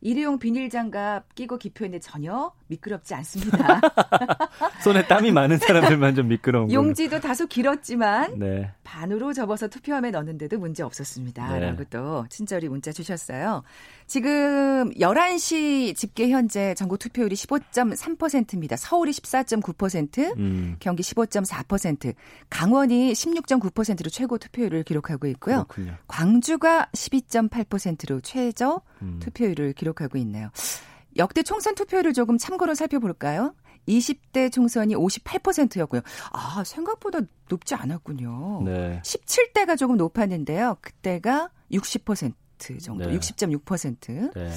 일회용 0.00 0.38
비닐 0.38 0.68
장갑 0.68 1.34
끼고 1.34 1.58
기표했는데 1.58 2.00
전혀 2.00 2.52
미끄럽지 2.68 3.14
않습니다. 3.14 3.80
손에 4.82 5.06
땀이 5.06 5.32
많은 5.32 5.58
사람들만 5.58 6.14
좀 6.14 6.28
미끄러운 6.28 6.70
용지도 6.70 7.18
다소 7.18 7.46
길었지만 7.46 8.38
네. 8.38 8.72
반으로 8.86 9.32
접어서 9.32 9.66
투표함에 9.66 10.12
넣는데도 10.12 10.58
문제 10.58 10.84
없었습니다. 10.84 11.52
네. 11.52 11.60
라고 11.60 11.82
또 11.90 12.24
친절히 12.30 12.68
문자 12.68 12.92
주셨어요. 12.92 13.64
지금 14.06 14.90
11시 14.92 15.96
집계 15.96 16.30
현재 16.30 16.72
전국 16.74 16.98
투표율이 16.98 17.34
15.3%입니다. 17.34 18.76
서울이 18.76 19.10
14.9%, 19.10 20.38
음. 20.38 20.76
경기 20.78 21.02
15.4%, 21.02 22.14
강원이 22.48 23.12
16.9%로 23.12 24.08
최고 24.08 24.38
투표율을 24.38 24.84
기록하고 24.84 25.26
있고요. 25.26 25.64
그렇군요. 25.64 25.96
광주가 26.06 26.88
12.8%로 26.92 28.20
최저 28.20 28.80
음. 29.02 29.18
투표율을 29.20 29.72
기록하고 29.72 30.16
있네요. 30.18 30.50
역대 31.16 31.42
총선 31.42 31.74
투표율을 31.74 32.12
조금 32.12 32.38
참고로 32.38 32.74
살펴볼까요? 32.74 33.54
20대 33.88 34.52
총선이 34.52 34.94
58%였고요. 34.94 36.00
아, 36.32 36.62
생각보다 36.64 37.20
높지 37.48 37.74
않았군요. 37.74 38.62
네. 38.64 39.00
17대가 39.02 39.78
조금 39.78 39.96
높았는데요. 39.96 40.76
그때가 40.80 41.50
60% 41.72 42.32
정도, 42.82 43.06
네. 43.06 43.18
60.6%. 43.18 44.34
네. 44.34 44.50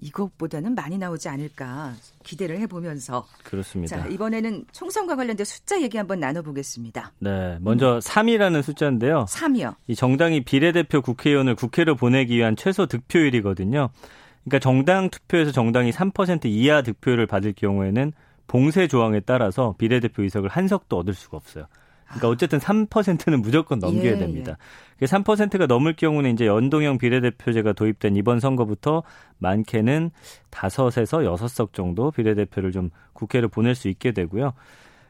이것보다는 0.00 0.74
많이 0.74 0.98
나오지 0.98 1.28
않을까 1.28 1.94
기대를 2.22 2.58
해보면서 2.60 3.26
그렇습니다. 3.42 3.96
자 4.02 4.06
이번에는 4.08 4.66
총선과 4.72 5.16
관련된 5.16 5.44
숫자 5.44 5.80
얘기 5.80 5.96
한번 5.96 6.20
나눠보겠습니다. 6.20 7.12
네, 7.18 7.56
먼저 7.60 7.94
음. 7.94 7.98
3이라는 8.00 8.62
숫자인데요. 8.62 9.24
3이요. 9.28 9.76
이 9.86 9.94
정당이 9.94 10.44
비례대표 10.44 11.00
국회의원을 11.00 11.54
국회로 11.54 11.96
보내기 11.96 12.36
위한 12.36 12.56
최소 12.56 12.86
득표율이거든요. 12.86 13.88
그러니까 14.44 14.58
정당 14.60 15.10
투표에서 15.10 15.50
정당이 15.50 15.90
3% 15.92 16.44
이하 16.44 16.82
득표율을 16.82 17.26
받을 17.26 17.52
경우에는 17.52 18.12
봉쇄 18.46 18.86
조항에 18.88 19.20
따라서 19.20 19.74
비례대표 19.78 20.22
의석을 20.22 20.48
한 20.48 20.68
석도 20.68 20.98
얻을 20.98 21.14
수가 21.14 21.36
없어요. 21.36 21.66
그러니까 22.06 22.28
어쨌든 22.28 22.58
3%는 22.58 23.42
무조건 23.42 23.78
넘겨야 23.78 24.12
예, 24.12 24.18
됩니다. 24.18 24.56
예. 25.02 25.06
3%가 25.06 25.66
넘을 25.66 25.94
경우는 25.94 26.32
이제 26.32 26.46
연동형 26.46 26.98
비례대표제가 26.98 27.72
도입된 27.72 28.16
이번 28.16 28.38
선거부터 28.40 29.02
많게는 29.38 30.10
5에서 30.50 31.36
6석 31.36 31.72
정도 31.72 32.10
비례대표를 32.10 32.72
좀 32.72 32.90
국회를 33.12 33.48
보낼 33.48 33.74
수 33.74 33.88
있게 33.88 34.12
되고요. 34.12 34.54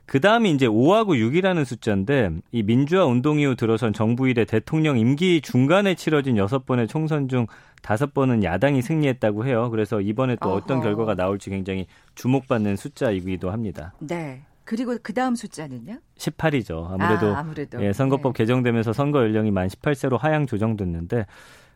그 0.06 0.20
다음이 0.20 0.52
이제 0.52 0.68
5하고 0.68 1.16
6이라는 1.18 1.64
숫자인데 1.64 2.30
이 2.52 2.62
민주화 2.62 3.04
운동 3.04 3.40
이후 3.40 3.56
들어선 3.56 3.92
정부 3.92 4.28
일의 4.28 4.46
대통령 4.46 4.98
임기 4.98 5.40
중간에 5.40 5.96
치러진 5.96 6.36
6번의 6.36 6.88
총선 6.88 7.28
중 7.28 7.46
5번은 7.86 8.42
야당이 8.42 8.82
승리했다고 8.82 9.46
해요. 9.46 9.70
그래서 9.70 10.00
이번에 10.00 10.36
또 10.42 10.48
어허. 10.48 10.56
어떤 10.56 10.82
결과가 10.82 11.14
나올지 11.14 11.50
굉장히 11.50 11.86
주목받는 12.16 12.76
숫자이기도 12.76 13.50
합니다. 13.50 13.94
네. 14.00 14.42
그리고 14.64 14.96
그 15.00 15.14
다음 15.14 15.36
숫자는요? 15.36 15.98
18이죠. 16.18 16.90
아무래도, 16.90 17.34
아, 17.34 17.38
아무래도. 17.38 17.80
예, 17.84 17.92
선거법 17.92 18.32
네. 18.32 18.38
개정되면서 18.38 18.92
선거 18.92 19.20
연령이 19.20 19.52
만 19.52 19.68
18세로 19.68 20.18
하향 20.18 20.46
조정됐는데 20.46 21.26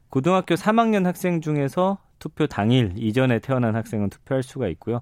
고등학교 0.08 0.56
3학년 0.56 1.04
학생 1.04 1.40
중에서 1.40 1.98
투표 2.18 2.48
당일 2.48 2.92
이전에 2.96 3.38
태어난 3.38 3.76
학생은 3.76 4.10
투표할 4.10 4.42
수가 4.42 4.66
있고요. 4.68 5.00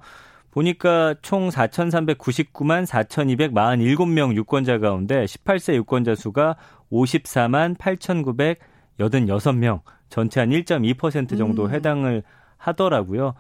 보니까 0.51 1.15
총 1.23 1.49
4,399만 1.49 2.85
4,247명 2.87 4.35
유권자 4.35 4.79
가운데 4.79 5.25
18세 5.25 5.75
유권자 5.75 6.15
수가 6.15 6.57
54만 6.93 7.77
8,986명, 7.79 9.81
전체 10.11 10.41
한 10.41 10.51
1.2% 10.51 11.37
정도 11.39 11.67
음. 11.67 11.71
해당을 11.75 12.23
하더라고요. 12.57 13.35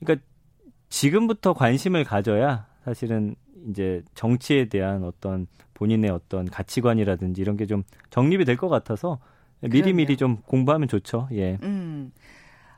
그러니까 0.00 0.24
지금부터 0.88 1.52
관심을 1.54 2.04
가져야 2.04 2.66
사실은 2.84 3.34
이제 3.68 4.02
정치에 4.14 4.66
대한 4.66 5.02
어떤 5.04 5.46
본인의 5.74 6.10
어떤 6.10 6.46
가치관이라든지 6.48 7.40
이런 7.40 7.56
게 7.56 7.66
좀 7.66 7.82
정립이 8.10 8.44
될 8.44 8.56
것 8.56 8.68
같아서 8.68 9.18
미리미리 9.60 10.16
좀 10.16 10.36
공부하면 10.46 10.86
좋죠. 10.88 11.28
예. 11.32 11.58
음. 11.62 12.12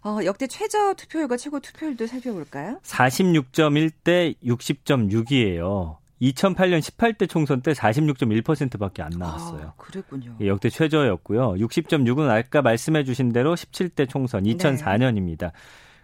어, 0.05 0.19
역대 0.25 0.47
최저 0.47 0.95
투표율과 0.95 1.37
최고 1.37 1.61
투표율도 1.61 2.07
살펴볼까요? 2.07 2.79
46.1 2.83 3.91
대 4.05 4.33
60.6이에요. 4.45 5.97
2008년 6.21 6.81
18대 6.81 7.29
총선 7.29 7.61
때 7.63 7.73
46.1%밖에 7.73 9.03
안 9.03 9.11
나왔어요. 9.17 9.69
아, 9.69 9.75
그랬군요. 9.77 10.37
예, 10.41 10.49
역대 10.49 10.69
최저였고요. 10.69 11.55
60.6은 11.55 12.29
아까 12.29 12.63
말씀해 12.63 13.05
주신 13.05 13.33
대로 13.33 13.55
17대 13.55 14.09
총선 14.09 14.45
2004년입니다. 14.45 15.39
네. 15.39 15.51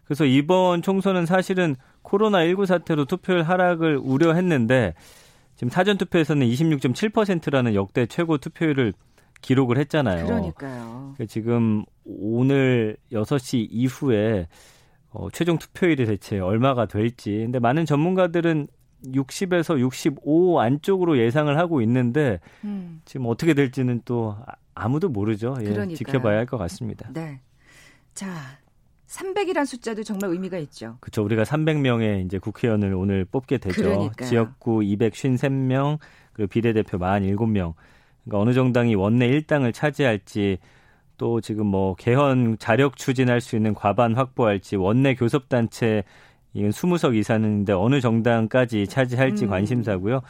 그래서 0.05 0.24
이번 0.24 0.83
총선은 0.83 1.27
사실은 1.27 1.77
코로나19 2.03 2.66
사태로 2.66 3.07
투표율 3.07 3.42
하락을 3.42 3.96
우려했는데 3.96 4.94
지금 5.57 5.70
사전 5.70 5.96
투표에서는 5.98 6.46
26.7%라는 6.46 7.74
역대 7.74 8.07
최고 8.07 8.38
투표율을 8.38 8.92
기록을 9.40 9.79
했잖아요. 9.79 10.27
그러니까요. 10.27 11.14
그러니까 11.14 11.27
지금 11.27 11.85
오늘 12.05 12.96
6시 13.12 13.68
이후에 13.70 14.48
어, 15.11 15.29
최종 15.31 15.59
투표율이 15.59 16.07
대체 16.07 16.38
얼마가 16.38 16.87
될지. 16.87 17.31
근데 17.31 17.59
많은 17.59 17.87
전문가들은 17.87 18.66
60에서 19.12 19.78
65 19.78 20.60
안쪽으로 20.60 21.18
예상을 21.18 21.56
하고 21.58 21.80
있는데 21.82 22.40
음. 22.64 23.00
지금 23.04 23.26
어떻게 23.26 23.54
될지는 23.54 24.00
또 24.04 24.36
아무도 24.74 25.08
모르죠. 25.08 25.56
예, 25.60 25.94
지켜봐야 25.94 26.38
할 26.38 26.46
것 26.46 26.58
같습니다. 26.58 27.08
네. 27.12 27.40
자, 28.14 28.28
300이란 29.06 29.66
숫자도 29.66 30.02
정말 30.02 30.30
의미가 30.30 30.58
있죠. 30.58 30.96
그렇죠. 31.00 31.22
우리가 31.24 31.42
300명의 31.44 32.24
이제 32.26 32.38
국회의원을 32.38 32.94
오늘 32.94 33.24
뽑게 33.24 33.58
되죠. 33.58 33.82
그러니까요. 33.82 34.28
지역구 34.28 34.80
253명, 34.80 35.98
그리고 36.32 36.48
비례대표 36.48 36.98
47명. 36.98 37.74
그러니까 38.24 38.40
어느 38.40 38.52
정당이 38.52 38.94
원내 38.94 39.28
1당을 39.40 39.72
차지할지 39.74 40.58
또 41.16 41.40
지금 41.40 41.66
뭐 41.66 41.94
개헌 41.94 42.58
자력 42.58 42.96
추진할 42.96 43.40
수 43.40 43.54
있는 43.54 43.74
과반 43.74 44.14
확보할지 44.14 44.74
원내 44.76 45.14
교섭단체 45.14 46.02
이건 46.54 46.70
20석 46.70 47.16
이상인데 47.16 47.72
어느 47.72 48.00
정당까지 48.00 48.86
차지할지 48.86 49.44
음. 49.44 49.50
관심사고요. 49.50 50.22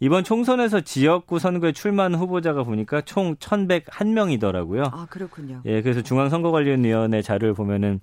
이번 0.00 0.22
총선에서 0.22 0.82
지역구 0.82 1.38
선거에 1.38 1.72
출마한 1.72 2.14
후보자가 2.14 2.62
보니까 2.62 3.00
총 3.00 3.34
1,101명이더라고요. 3.36 4.90
아, 4.92 5.06
그렇군요. 5.10 5.60
예, 5.64 5.82
그래서 5.82 6.02
중앙선거관리위원회 6.02 7.22
자료를 7.22 7.54
보면은 7.54 8.00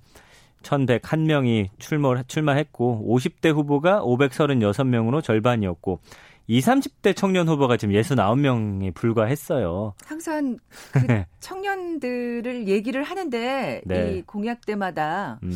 1,101명이 0.62 1.68
출마, 1.78 2.22
출마했고 2.22 3.06
50대 3.08 3.54
후보가 3.54 4.02
536명으로 4.02 5.22
절반이었고 5.22 6.00
20, 6.48 6.64
30대 6.66 7.16
청년 7.16 7.48
후보가 7.48 7.76
지금 7.76 7.94
69명에 7.94 8.94
불과했어요. 8.94 9.94
항상 10.04 10.58
그 10.92 11.00
청년들을 11.40 12.68
얘기를 12.68 13.02
하는데 13.02 13.82
네. 13.84 14.12
이 14.12 14.22
공약 14.22 14.64
때마다 14.64 15.40
음. 15.42 15.52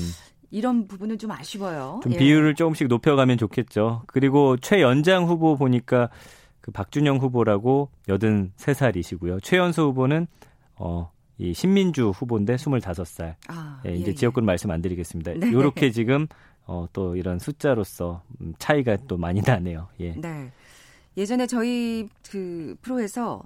이런 0.51 0.87
부분은 0.89 1.19
좀 1.19 1.31
아쉬워요. 1.31 2.01
좀 2.03 2.13
예. 2.13 2.19
비율을 2.19 2.55
조금씩 2.55 2.89
높여가면 2.89 3.39
좋겠죠. 3.39 4.03
그리고 4.07 4.57
최연장 4.57 5.27
후보 5.27 5.57
보니까 5.57 6.11
그 6.61 6.71
박준영 6.71 7.19
후보라고 7.19 7.91
83살이시고요. 8.07 9.43
최연소 9.43 9.85
후보는 9.85 10.27
어, 10.77 11.11
이 11.39 11.55
신민주 11.55 12.11
후보인데 12.11 12.57
25살. 12.57 13.35
아, 13.49 13.81
예, 13.87 13.95
이제 13.95 14.11
예, 14.11 14.15
지역군 14.15 14.45
말씀 14.45 14.71
안 14.71 14.83
드리겠습니다. 14.83 15.33
네. 15.35 15.53
요렇게 15.53 15.91
지금 15.91 16.27
어, 16.67 16.87
또 16.93 17.17
이런 17.17 17.39
숫자로서 17.39 18.23
음, 18.41 18.55
차이가 18.59 18.97
또 19.09 19.17
많이 19.17 19.41
나네요. 19.41 19.89
예. 20.01 20.13
네. 20.13 20.51
예전에 21.17 21.47
저희 21.47 22.09
그 22.31 22.77
프로에서 22.83 23.43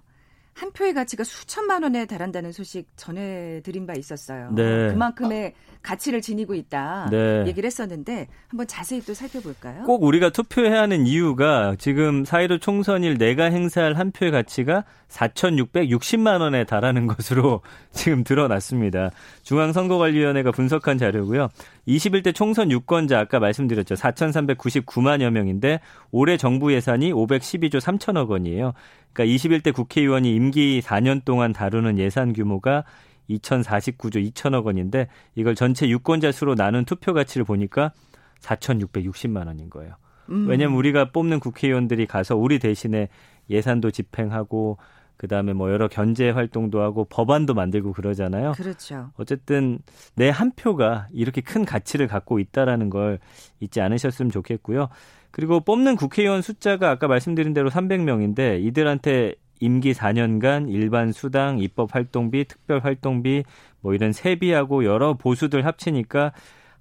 한 0.54 0.70
표의 0.72 0.94
가치가 0.94 1.24
수천만 1.24 1.82
원에 1.82 2.06
달한다는 2.06 2.52
소식 2.52 2.86
전해드린 2.96 3.86
바 3.86 3.94
있었어요. 3.94 4.50
네. 4.52 4.88
그만큼의 4.90 5.52
가치를 5.82 6.22
지니고 6.22 6.54
있다 6.54 7.08
네. 7.10 7.44
얘기를 7.46 7.66
했었는데 7.66 8.28
한번 8.48 8.66
자세히 8.66 9.00
또 9.00 9.14
살펴볼까요? 9.14 9.84
꼭 9.84 10.04
우리가 10.04 10.30
투표해야 10.30 10.80
하는 10.82 11.06
이유가 11.06 11.74
지금 11.78 12.22
4.15 12.22 12.60
총선일 12.60 13.18
내가 13.18 13.44
행사할 13.44 13.94
한 13.94 14.12
표의 14.12 14.30
가치가 14.30 14.84
4,660만 15.08 16.40
원에 16.40 16.64
달하는 16.64 17.06
것으로 17.06 17.60
지금 17.92 18.22
드러났습니다. 18.22 19.10
중앙선거관리위원회가 19.42 20.52
분석한 20.52 20.98
자료고요. 20.98 21.48
21대 21.86 22.34
총선 22.34 22.70
유권자 22.70 23.18
아까 23.18 23.38
말씀드렸죠. 23.38 23.94
4,399만여 23.94 25.30
명인데 25.30 25.80
올해 26.10 26.36
정부 26.36 26.72
예산이 26.72 27.12
512조 27.12 27.80
3천억 27.80 28.28
원이에요. 28.28 28.72
그러니까 29.12 29.36
21대 29.36 29.74
국회의원이 29.74 30.34
임기 30.34 30.80
4년 30.82 31.24
동안 31.24 31.52
다루는 31.52 31.98
예산 31.98 32.32
규모가 32.32 32.84
2,049조 33.28 34.32
2천억 34.32 34.64
원인데 34.64 35.08
이걸 35.34 35.54
전체 35.54 35.88
유권자 35.88 36.32
수로 36.32 36.54
나눈 36.54 36.84
투표 36.84 37.12
가치를 37.12 37.44
보니까 37.44 37.92
4,660만 38.40 39.46
원인 39.46 39.70
거예요. 39.70 39.94
음. 40.30 40.46
왜냐면 40.48 40.76
우리가 40.76 41.10
뽑는 41.10 41.40
국회의원들이 41.40 42.06
가서 42.06 42.36
우리 42.36 42.58
대신에 42.58 43.08
예산도 43.50 43.90
집행하고 43.90 44.78
그 45.24 45.28
다음에 45.28 45.54
뭐 45.54 45.70
여러 45.70 45.88
견제 45.88 46.28
활동도 46.28 46.82
하고 46.82 47.06
법안도 47.06 47.54
만들고 47.54 47.94
그러잖아요. 47.94 48.52
그렇죠. 48.52 49.10
어쨌든 49.16 49.78
내 50.16 50.28
한 50.28 50.52
표가 50.54 51.08
이렇게 51.14 51.40
큰 51.40 51.64
가치를 51.64 52.08
갖고 52.08 52.38
있다라는 52.38 52.90
걸 52.90 53.20
잊지 53.58 53.80
않으셨으면 53.80 54.30
좋겠고요. 54.30 54.90
그리고 55.30 55.60
뽑는 55.60 55.96
국회의원 55.96 56.42
숫자가 56.42 56.90
아까 56.90 57.08
말씀드린 57.08 57.54
대로 57.54 57.70
300명인데 57.70 58.62
이들한테 58.62 59.36
임기 59.60 59.94
4년간 59.94 60.68
일반 60.68 61.10
수당, 61.10 61.58
입법 61.58 61.94
활동비, 61.94 62.44
특별 62.44 62.80
활동비 62.80 63.44
뭐 63.80 63.94
이런 63.94 64.12
세비하고 64.12 64.84
여러 64.84 65.14
보수들 65.14 65.64
합치니까 65.64 66.32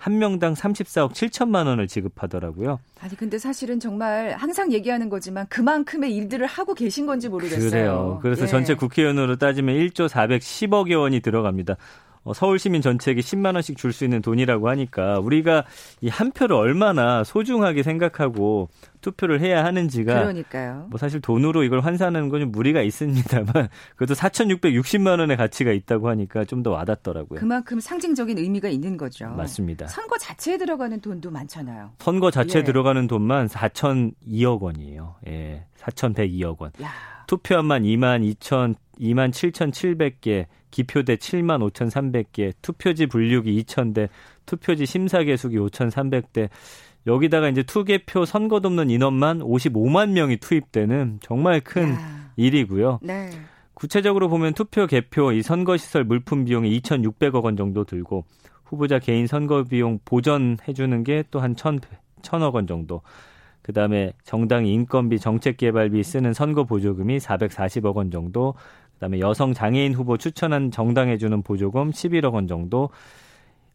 한 0.03 0.17
명당 0.17 0.53
34억 0.53 1.13
7천만 1.13 1.65
원을 1.65 1.87
지급하더라고요. 1.87 2.81
아니 2.99 3.15
근데 3.15 3.39
사실은 3.39 3.79
정말 3.79 4.35
항상 4.37 4.73
얘기하는 4.73 5.07
거지만 5.07 5.47
그만큼의 5.47 6.13
일들을 6.13 6.45
하고 6.45 6.73
계신 6.73 7.05
건지 7.05 7.29
모르겠어요. 7.29 7.69
그래요. 7.69 8.19
그래서 8.21 8.43
예. 8.43 8.47
전체 8.47 8.73
국회의원으로 8.75 9.37
따지면 9.37 9.77
1조 9.77 10.09
410억여 10.09 10.99
원이 10.99 11.21
들어갑니다. 11.21 11.77
어, 12.25 12.33
서울 12.33 12.57
시민 12.57 12.81
전체에게 12.81 13.19
10만 13.21 13.53
원씩 13.55 13.75
줄 13.77 13.91
수 13.93 14.03
있는 14.05 14.21
돈이라고 14.21 14.69
하니까 14.69 15.19
우리가 15.19 15.65
이 16.01 16.09
한 16.09 16.31
표를 16.31 16.55
얼마나 16.55 17.23
소중하게 17.23 17.83
생각하고 17.83 18.69
투표를 19.01 19.41
해야 19.41 19.65
하는지가 19.65 20.13
그러니까요. 20.21 20.87
뭐 20.89 20.97
사실 20.97 21.19
돈으로 21.19 21.63
이걸 21.63 21.81
환산하는 21.81 22.29
건 22.29 22.39
좀 22.41 22.51
무리가 22.51 22.81
있습니다만 22.81 23.67
그래도 23.97 24.13
4,660만 24.13 25.19
원의 25.19 25.35
가치가 25.37 25.71
있다고 25.71 26.07
하니까 26.09 26.45
좀 26.45 26.63
더 26.63 26.71
와닿더라고요. 26.71 27.39
그만큼 27.41 27.79
상징적인 27.81 28.37
의미가 28.37 28.69
있는 28.69 28.95
거죠. 28.95 29.27
맞습니다. 29.29 29.87
선거 29.87 30.17
자체에 30.17 30.57
들어가는 30.57 31.01
돈도 31.01 31.29
많잖아요. 31.29 31.91
선거 31.99 32.31
자체에 32.31 32.61
예. 32.61 32.63
들어가는 32.63 33.05
돈만 33.07 33.47
4,002억 33.47 34.61
원이에요. 34.61 35.15
예. 35.27 35.65
4,102억 35.77 36.59
원. 36.61 36.71
야. 36.81 36.89
투표함만 37.27 37.83
2만 37.83 38.35
2천 38.35 38.75
2만 38.99 39.31
7,700개, 39.31 40.45
기표대 40.73 41.17
7만 41.17 41.61
5,300개, 41.71 42.51
투표지 42.63 43.05
분류기 43.05 43.55
2,000대, 43.63 44.09
투표지 44.47 44.87
심사 44.87 45.23
개수기 45.23 45.57
5,300대. 45.57 46.49
여기다가 47.05 47.49
이제 47.49 47.61
투개표 47.61 48.25
선거 48.25 48.59
돕는 48.59 48.89
인원만 48.89 49.39
55만 49.39 50.11
명이 50.11 50.37
투입되는 50.37 51.19
정말 51.21 51.61
큰 51.61 51.91
야. 51.93 52.31
일이고요. 52.37 52.99
네. 53.03 53.29
구체적으로 53.75 54.29
보면 54.29 54.53
투표 54.53 54.87
개표 54.87 55.31
이 55.31 55.43
선거 55.43 55.77
시설 55.77 56.05
물품 56.05 56.45
비용이 56.45 56.79
2,600억 56.79 57.43
원 57.43 57.55
정도 57.55 57.83
들고 57.83 58.25
후보자 58.65 58.97
개인 58.99 59.27
선거 59.27 59.63
비용 59.63 59.99
보전해 60.05 60.73
주는 60.73 61.03
게 61.03 61.23
또 61.29 61.39
한 61.39 61.55
1,000억 61.55 62.53
원 62.55 62.65
정도. 62.65 63.01
그다음에 63.63 64.11
정당 64.25 64.65
인건비 64.65 65.19
정책 65.19 65.55
개발비 65.57 66.03
쓰는 66.03 66.33
선거 66.33 66.65
보조금이 66.65 67.17
440억 67.19 67.95
원 67.95 68.11
정도, 68.11 68.55
그다음에 68.93 69.19
여성 69.19 69.53
장애인 69.53 69.93
후보 69.93 70.17
추천한 70.17 70.71
정당에 70.71 71.17
주는 71.17 71.41
보조금 71.41 71.91
11억 71.91 72.33
원 72.33 72.47
정도. 72.47 72.89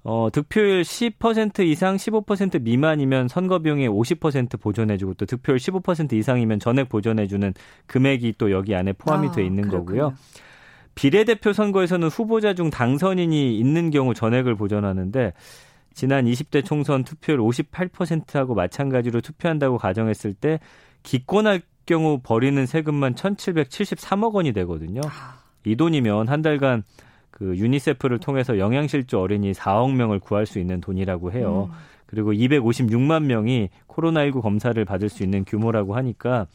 어, 0.05 0.29
득표율 0.33 0.83
10% 0.83 1.67
이상 1.67 1.97
15% 1.97 2.63
미만이면 2.63 3.29
선거 3.29 3.59
비용의 3.59 3.89
50% 3.91 4.61
보존해 4.61 4.97
주고 4.97 5.15
또 5.15 5.27
득표율 5.27 5.59
15% 5.59 6.13
이상이면 6.13 6.61
전액 6.61 6.89
보존해 6.89 7.27
주는 7.27 7.53
금액이 7.87 8.35
또 8.39 8.51
여기 8.51 8.75
안에 8.75 8.93
포함이 8.93 9.29
아, 9.29 9.33
돼 9.33 9.45
있는 9.45 9.69
그렇군요. 9.69 10.03
거고요. 10.03 10.15
비례대표 10.95 11.53
선거에서는 11.53 12.09
후보자 12.09 12.55
중 12.55 12.71
당선인이 12.71 13.59
있는 13.59 13.91
경우 13.91 14.15
전액을 14.15 14.55
보존하는데 14.55 15.33
지난 15.95 16.25
20대 16.25 16.65
총선 16.65 17.05
투표율 17.05 17.41
58%하고 17.41 18.55
마찬가지로 18.55 19.21
투표한다고 19.21 19.79
가정했을 19.79 20.33
때 20.33 20.59
기권할 21.03 21.63
경우 21.89 22.21
벌이는 22.23 22.67
세금만 22.67 23.15
1,773억 23.15 24.35
원이 24.35 24.53
되거든요. 24.53 25.01
아. 25.07 25.39
이 25.65 25.75
돈이면 25.75 26.29
한 26.29 26.43
달간 26.43 26.83
그 27.31 27.57
유니세프를 27.57 28.19
통해서 28.19 28.59
영양실조 28.59 29.21
어린이 29.21 29.53
4억 29.53 29.95
명을 29.95 30.21
구할 30.21 30.45
수 30.45 30.59
있는 30.59 30.81
돈이라고 30.81 31.33
해요. 31.33 31.71
음. 31.73 31.77
그리고 32.07 32.33
256만 32.33 33.25
명이 33.25 33.71
코로나19 33.87 34.43
검사를 34.43 34.83
받을 34.85 35.09
수 35.09 35.23
있는 35.23 35.45
규모라고 35.45 35.97
하니까 35.97 36.47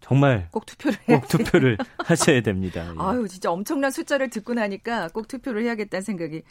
정말 0.00 0.48
꼭 0.50 0.66
투표를 0.66 0.98
꼭 1.06 1.28
투표를 1.28 1.78
하셔야 2.04 2.40
됩니다. 2.42 2.86
예. 2.86 2.94
아유, 2.98 3.26
진짜 3.28 3.50
엄청난 3.50 3.90
숫자를 3.90 4.28
듣고 4.30 4.54
나니까 4.54 5.08
꼭 5.08 5.28
투표를 5.28 5.62
해야겠다는 5.64 6.02
생각이 6.02 6.42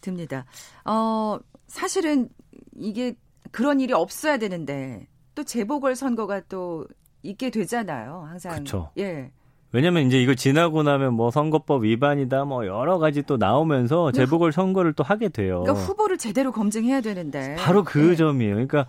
듭니다. 0.00 0.44
어, 0.84 1.38
사실은 1.66 2.28
이게 2.74 3.14
그런 3.50 3.80
일이 3.80 3.92
없어야 3.92 4.38
되는데 4.38 5.06
또 5.34 5.44
재보궐 5.44 5.94
선거가 5.96 6.40
또 6.48 6.86
있게 7.22 7.50
되잖아요. 7.50 8.26
항상. 8.28 8.52
그렇죠. 8.52 8.90
예. 8.98 9.30
왜냐면 9.74 10.06
이제 10.06 10.20
이거 10.20 10.34
지나고 10.34 10.82
나면 10.82 11.14
뭐 11.14 11.30
선거법 11.30 11.84
위반이다 11.84 12.44
뭐 12.44 12.66
여러 12.66 12.98
가지 12.98 13.22
또 13.22 13.38
나오면서 13.38 14.12
재보궐 14.12 14.52
선거를 14.52 14.92
또 14.92 15.02
하게 15.02 15.28
돼요. 15.30 15.62
그러니까 15.62 15.84
후보를 15.86 16.18
제대로 16.18 16.52
검증해야 16.52 17.00
되는데. 17.00 17.56
바로 17.58 17.82
그 17.84 17.98
네. 18.10 18.16
점이에요. 18.16 18.54
그러니까 18.54 18.86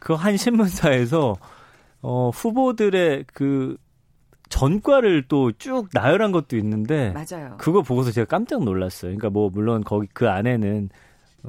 그 0.00 0.14
한 0.14 0.36
신문사에서 0.36 1.36
어 2.02 2.30
후보들의 2.30 3.24
그 3.32 3.76
전과를 4.50 5.24
또 5.28 5.50
쭉 5.52 5.88
나열한 5.92 6.32
것도 6.32 6.56
있는데 6.58 7.12
맞아요. 7.12 7.56
그거 7.58 7.82
보고서 7.82 8.10
제가 8.10 8.24
깜짝 8.26 8.62
놀랐어요. 8.64 9.10
그러니까 9.10 9.30
뭐 9.30 9.50
물론 9.50 9.82
거기 9.84 10.06
그 10.12 10.28
안에는 10.28 10.90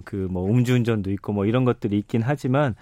그 0.05 0.27
뭐 0.31 0.45
음주운전도 0.49 1.11
있고 1.11 1.33
뭐 1.33 1.45
이런 1.45 1.65
것들이 1.65 1.97
있긴 1.97 2.21
하지만 2.23 2.75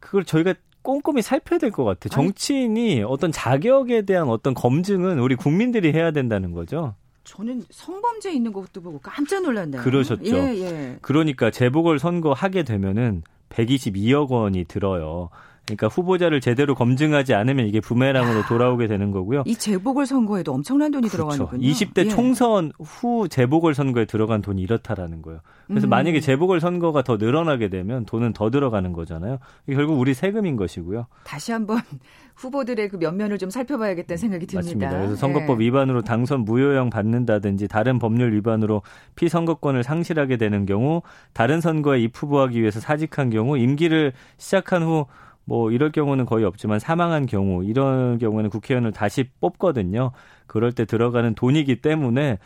그걸 0.00 0.24
저희가 0.24 0.54
꼼꼼히 0.82 1.22
살펴야 1.22 1.58
될 1.58 1.70
것 1.70 1.84
같아요. 1.84 2.10
정치인이 2.10 3.02
어떤 3.04 3.32
자격에 3.32 4.02
대한 4.02 4.28
어떤 4.28 4.54
검증은 4.54 5.18
우리 5.20 5.34
국민들이 5.36 5.92
해야 5.92 6.10
된다는 6.10 6.52
거죠. 6.52 6.94
저는 7.24 7.62
성범죄 7.70 8.32
있는 8.32 8.52
것도 8.52 8.80
보고 8.82 8.98
깜짝 8.98 9.42
놀랐네요. 9.42 9.80
그러셨죠. 9.82 10.36
예, 10.36 10.54
예. 10.60 10.98
그러니까 11.02 11.50
재보궐 11.50 11.98
선거 12.00 12.32
하게 12.32 12.64
되면은 12.64 13.22
122억 13.48 14.28
원이 14.30 14.64
들어요. 14.64 15.30
그러니까 15.64 15.86
후보자를 15.86 16.40
제대로 16.40 16.74
검증하지 16.74 17.34
않으면 17.34 17.66
이게 17.66 17.80
부메랑으로 17.80 18.40
야, 18.40 18.46
돌아오게 18.46 18.88
되는 18.88 19.12
거고요. 19.12 19.44
이 19.46 19.54
재보궐 19.54 20.06
선거에도 20.06 20.52
엄청난 20.52 20.90
돈이 20.90 21.08
그렇죠. 21.08 21.28
들어가는군요. 21.28 21.68
20대 21.68 22.06
예. 22.06 22.08
총선 22.08 22.72
후 22.80 23.28
재보궐 23.28 23.74
선거에 23.74 24.04
들어간 24.04 24.42
돈이 24.42 24.60
이렇다라는 24.60 25.22
거예요. 25.22 25.40
그래서 25.68 25.86
음. 25.86 25.90
만약에 25.90 26.20
재보궐 26.20 26.60
선거가 26.60 27.02
더 27.02 27.16
늘어나게 27.16 27.68
되면 27.68 28.04
돈은 28.04 28.32
더 28.32 28.50
들어가는 28.50 28.92
거잖아요. 28.92 29.38
결국 29.66 30.00
우리 30.00 30.14
세금인 30.14 30.56
것이고요. 30.56 31.06
다시 31.22 31.52
한번 31.52 31.78
후보들의 32.34 32.88
그 32.88 32.96
면면을 32.96 33.38
좀 33.38 33.48
살펴봐야겠다는 33.50 34.16
생각이 34.16 34.46
듭니다. 34.46 34.66
맞습니다. 34.66 34.90
그래서 34.90 35.14
선거법 35.14 35.60
예. 35.60 35.66
위반으로 35.66 36.02
당선 36.02 36.40
무효형 36.40 36.90
받는다든지 36.90 37.68
다른 37.68 38.00
법률 38.00 38.34
위반으로 38.34 38.82
피선거권을 39.14 39.84
상실하게 39.84 40.38
되는 40.38 40.66
경우 40.66 41.02
다른 41.34 41.60
선거에 41.60 42.00
입후보하기 42.00 42.60
위해서 42.60 42.80
사직한 42.80 43.30
경우 43.30 43.56
임기를 43.56 44.12
시작한 44.38 44.82
후 44.82 45.06
뭐 45.44 45.70
이럴 45.70 45.90
경우는 45.90 46.26
거의 46.26 46.44
없지만 46.44 46.78
사망한 46.78 47.26
경우 47.26 47.64
이런 47.64 48.18
경우는 48.18 48.50
국회의원을 48.50 48.92
다시 48.92 49.24
뽑거든요. 49.40 50.12
그럴 50.46 50.72
때 50.72 50.84
들어가는 50.84 51.34
돈이기 51.34 51.80
때문에 51.80 52.38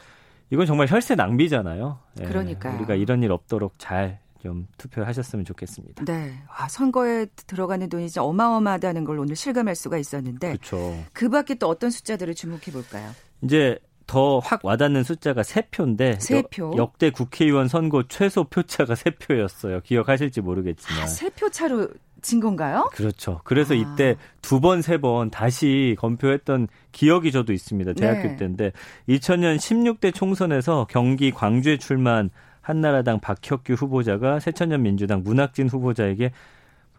이건 0.51 0.67
정말 0.67 0.89
혈세 0.89 1.15
낭비잖아요. 1.15 1.99
예, 2.21 2.25
그러니까 2.25 2.75
우리가 2.75 2.95
이런 2.95 3.23
일 3.23 3.33
없도록 3.33 3.75
잘 3.79 4.21
좀 4.47 4.69
투표하셨으면 4.79 5.45
좋겠습니다. 5.45 6.05
네, 6.05 6.33
와, 6.49 6.69
선거에 6.69 7.27
들어가는 7.49 7.89
돈이 7.89 8.09
진짜 8.09 8.23
어마어마하다는 8.23 9.05
걸 9.05 9.19
오늘 9.19 9.35
실감할 9.35 9.75
수가 9.75 9.99
있었는데, 9.99 10.49
그렇죠. 10.49 10.95
그 11.13 11.29
밖에 11.29 11.57
또 11.57 11.69
어떤 11.69 11.91
숫자들을 11.91 12.35
주목해 12.35 12.71
볼까요? 12.73 13.11
이제 13.43 13.79
더 14.07 14.39
확 14.41 14.65
와닿는 14.65 15.03
숫자가 15.05 15.43
세 15.43 15.63
표인데 15.71 16.19
세 16.21 16.43
표. 16.51 16.73
역 16.77 16.99
대 16.99 17.11
국회의원 17.11 17.69
선거 17.69 18.05
최소 18.09 18.45
표차가 18.45 18.95
세 18.95 19.11
표였어요. 19.11 19.81
기억하실지 19.81 20.41
모르겠지만 20.41 21.03
아, 21.03 21.07
세표 21.07 21.51
차로 21.51 21.89
진 22.23 22.41
건가요? 22.41 22.89
그렇죠. 22.93 23.41
그래서 23.45 23.75
아. 23.75 23.77
이때 23.77 24.17
두 24.43 24.61
번, 24.61 24.81
세 24.83 24.99
번 24.99 25.31
다시 25.31 25.95
검표했던 25.99 26.69
기억이 26.93 27.31
저도 27.33 27.53
있습니다. 27.53 27.93
대학교 27.93 28.29
네. 28.29 28.37
때인데 28.37 28.73
2000년 29.09 29.57
16대 29.57 30.15
총선에서 30.15 30.87
경기 30.89 31.31
광주에 31.31 31.77
출마한 31.77 32.31
한나라당 32.63 33.21
박혁규 33.21 33.75
후보자가 33.75 34.41
새천년 34.41 34.83
민주당 34.83 35.23
문학진 35.23 35.69
후보자에게 35.69 36.33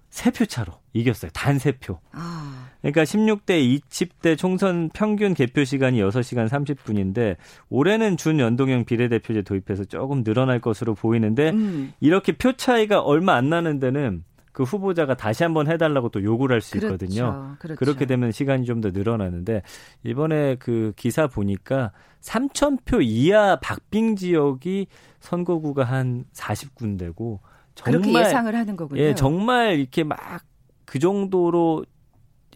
세 0.10 0.32
표 0.32 0.46
차로 0.46 0.74
이겼어요. 0.94 1.30
단 1.34 1.58
세 1.60 1.72
표. 1.74 2.00
아. 2.12 2.70
그러니까 2.82 3.04
16대, 3.04 3.80
20대 3.90 4.38
총선 4.38 4.90
평균 4.94 5.34
개표 5.34 5.64
시간이 5.64 6.00
6시간 6.02 6.48
30분인데 6.48 7.36
올해는 7.70 8.18
준연동형 8.18 8.86
비례대표제 8.86 9.42
도입해서 9.42 9.84
조금 9.86 10.24
늘어날 10.24 10.60
것으로 10.60 10.96
보이는데 10.96 11.50
음. 11.50 11.94
이렇게 12.00 12.32
표 12.32 12.54
차이가 12.54 13.02
얼마 13.02 13.34
안 13.36 13.50
나는 13.50 13.80
데는 13.80 14.24
그 14.54 14.64
후보자가 14.64 15.16
다시 15.16 15.44
한번 15.44 15.70
해달라고 15.70 16.10
또 16.10 16.24
요구를 16.24 16.56
할 16.56 16.62
수 16.62 16.78
있거든요. 16.78 17.26
그렇죠. 17.26 17.58
그렇죠. 17.60 17.80
그렇게 17.80 18.06
되면 18.06 18.32
시간이 18.32 18.66
좀 18.66 18.82
더 18.82 18.90
늘어나는데 18.92 19.62
이번에 20.04 20.56
그 20.56 20.94
기사 20.96 21.28
보니까 21.28 21.92
3천 22.22 22.80
표 22.86 23.02
이하 23.02 23.58
박빙 23.58 24.16
지역이 24.16 24.88
선거구가 25.20 25.84
한 25.84 26.26
40군데고 26.34 27.40
정말 27.78 28.02
그렇게 28.02 28.20
예상을 28.20 28.54
하는 28.54 28.76
거군요. 28.76 29.02
예, 29.02 29.16
정말 29.16 29.80
이렇게 29.80 30.04
막 30.04 30.58
그 30.88 31.00
정도로 31.00 31.86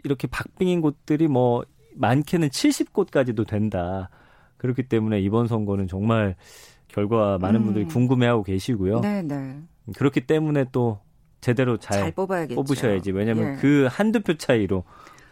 이렇게 0.03 0.25
박빙인 0.25 0.81
곳들이 0.81 1.27
뭐 1.27 1.63
많게는 1.95 2.47
70곳까지도 2.47 3.45
된다. 3.45 4.09
그렇기 4.57 4.83
때문에 4.83 5.19
이번 5.19 5.47
선거는 5.47 5.87
정말 5.87 6.35
결과 6.87 7.37
많은 7.39 7.63
분들이 7.63 7.85
음. 7.85 7.89
궁금해하고 7.89 8.43
계시고요. 8.43 9.01
네, 9.01 9.21
네. 9.21 9.59
그렇기 9.95 10.21
때문에 10.21 10.65
또 10.71 10.99
제대로 11.41 11.77
잘, 11.77 11.99
잘 11.99 12.11
뽑으셔야지. 12.13 13.11
왜냐하면 13.11 13.53
예. 13.53 13.57
그 13.59 13.87
한두 13.91 14.21
표 14.21 14.37
차이로 14.37 14.85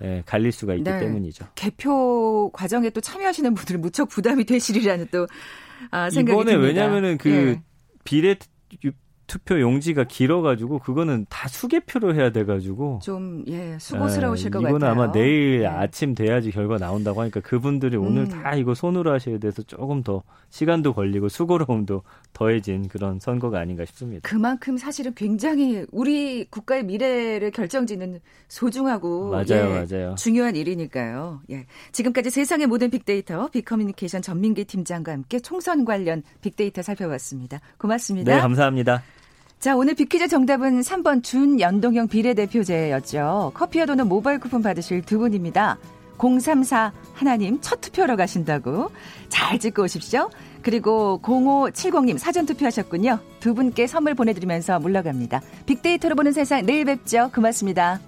예, 0.03 0.23
갈릴 0.25 0.51
수가 0.51 0.73
있기 0.73 0.89
네. 0.89 0.99
때문이죠. 0.99 1.47
개표 1.55 2.49
과정에 2.51 2.89
또 2.89 2.99
참여하시는 2.99 3.53
분들 3.53 3.77
무척 3.77 4.09
부담이 4.09 4.43
되시리라는 4.43 5.07
또 5.11 5.25
아, 5.91 6.09
생각이 6.09 6.35
이번에 6.35 6.51
듭니다. 6.51 6.67
왜냐하면은 6.67 7.17
그 7.17 7.29
예. 7.29 7.63
비례 8.03 8.35
투표 9.29 9.61
용지가 9.61 10.05
길어가지고 10.05 10.79
그거는 10.79 11.25
다 11.29 11.47
수개표로 11.47 12.15
해야 12.15 12.31
돼가지고 12.31 12.99
좀 13.03 13.39
예 13.47 13.77
수고스러우실 13.79 14.47
예, 14.47 14.49
것 14.51 14.59
이거는 14.59 14.79
같아요. 14.79 14.91
아마 14.91 15.11
내일 15.11 15.59
네. 15.59 15.65
아침 15.67 16.13
돼야지 16.15 16.51
결과 16.51 16.77
나온다고 16.77 17.21
하니까 17.21 17.39
그분들이 17.41 17.97
오늘 17.97 18.23
음. 18.23 18.27
다 18.27 18.55
이거 18.55 18.73
손으로 18.73 19.11
하셔야 19.11 19.37
돼서 19.37 19.61
조금 19.63 20.03
더 20.03 20.23
시간도 20.49 20.93
걸리고 20.93 21.29
수고로움도 21.29 22.03
더해진 22.33 22.87
그런 22.87 23.19
선거가 23.19 23.59
아닌가 23.59 23.85
싶습니다. 23.85 24.27
그만큼 24.27 24.77
사실은 24.77 25.13
굉장히 25.15 25.85
우리 25.91 26.45
국가의 26.45 26.83
미래를 26.85 27.51
결정짓는 27.51 28.19
소중하고 28.47 29.31
맞아요, 29.31 29.45
예, 29.51 29.85
맞아요. 29.87 30.15
중요한 30.15 30.55
일이니까요. 30.55 31.41
예. 31.51 31.65
지금까지 31.91 32.29
세상의 32.29 32.67
모든 32.67 32.89
빅데이터 32.89 33.47
빅커뮤니케이션 33.49 34.21
전민기 34.21 34.65
팀장과 34.65 35.11
함께 35.11 35.39
총선 35.39 35.85
관련 35.85 36.23
빅데이터 36.41 36.81
살펴봤습니다. 36.81 37.59
고맙습니다. 37.77 38.35
네, 38.35 38.41
감사합니다. 38.41 39.03
자, 39.59 39.75
오늘 39.75 39.93
비키즈 39.93 40.29
정답은 40.29 40.79
3번 40.79 41.21
준연동형 41.21 42.07
비례대표제였죠. 42.07 43.51
커피와 43.53 43.85
도넛 43.87 44.07
모바일 44.07 44.39
쿠폰 44.39 44.61
받으실 44.61 45.01
두 45.01 45.19
분입니다. 45.19 45.77
034 46.17 46.93
하나님 47.13 47.59
첫 47.59 47.81
투표로 47.81 48.15
가신다고 48.15 48.89
잘 49.27 49.59
찍고 49.59 49.83
오십시오. 49.83 50.29
그리고 50.61 51.19
0570님 51.21 52.17
사전 52.17 52.45
투표하셨군요. 52.45 53.19
두 53.41 53.53
분께 53.53 53.85
선물 53.85 54.15
보내드리면서 54.15 54.79
물러갑니다. 54.79 55.41
빅데이터로 55.65 56.15
보는 56.15 56.31
세상 56.31 56.65
내일 56.65 56.85
뵙죠. 56.85 57.29
고맙습니다. 57.35 57.99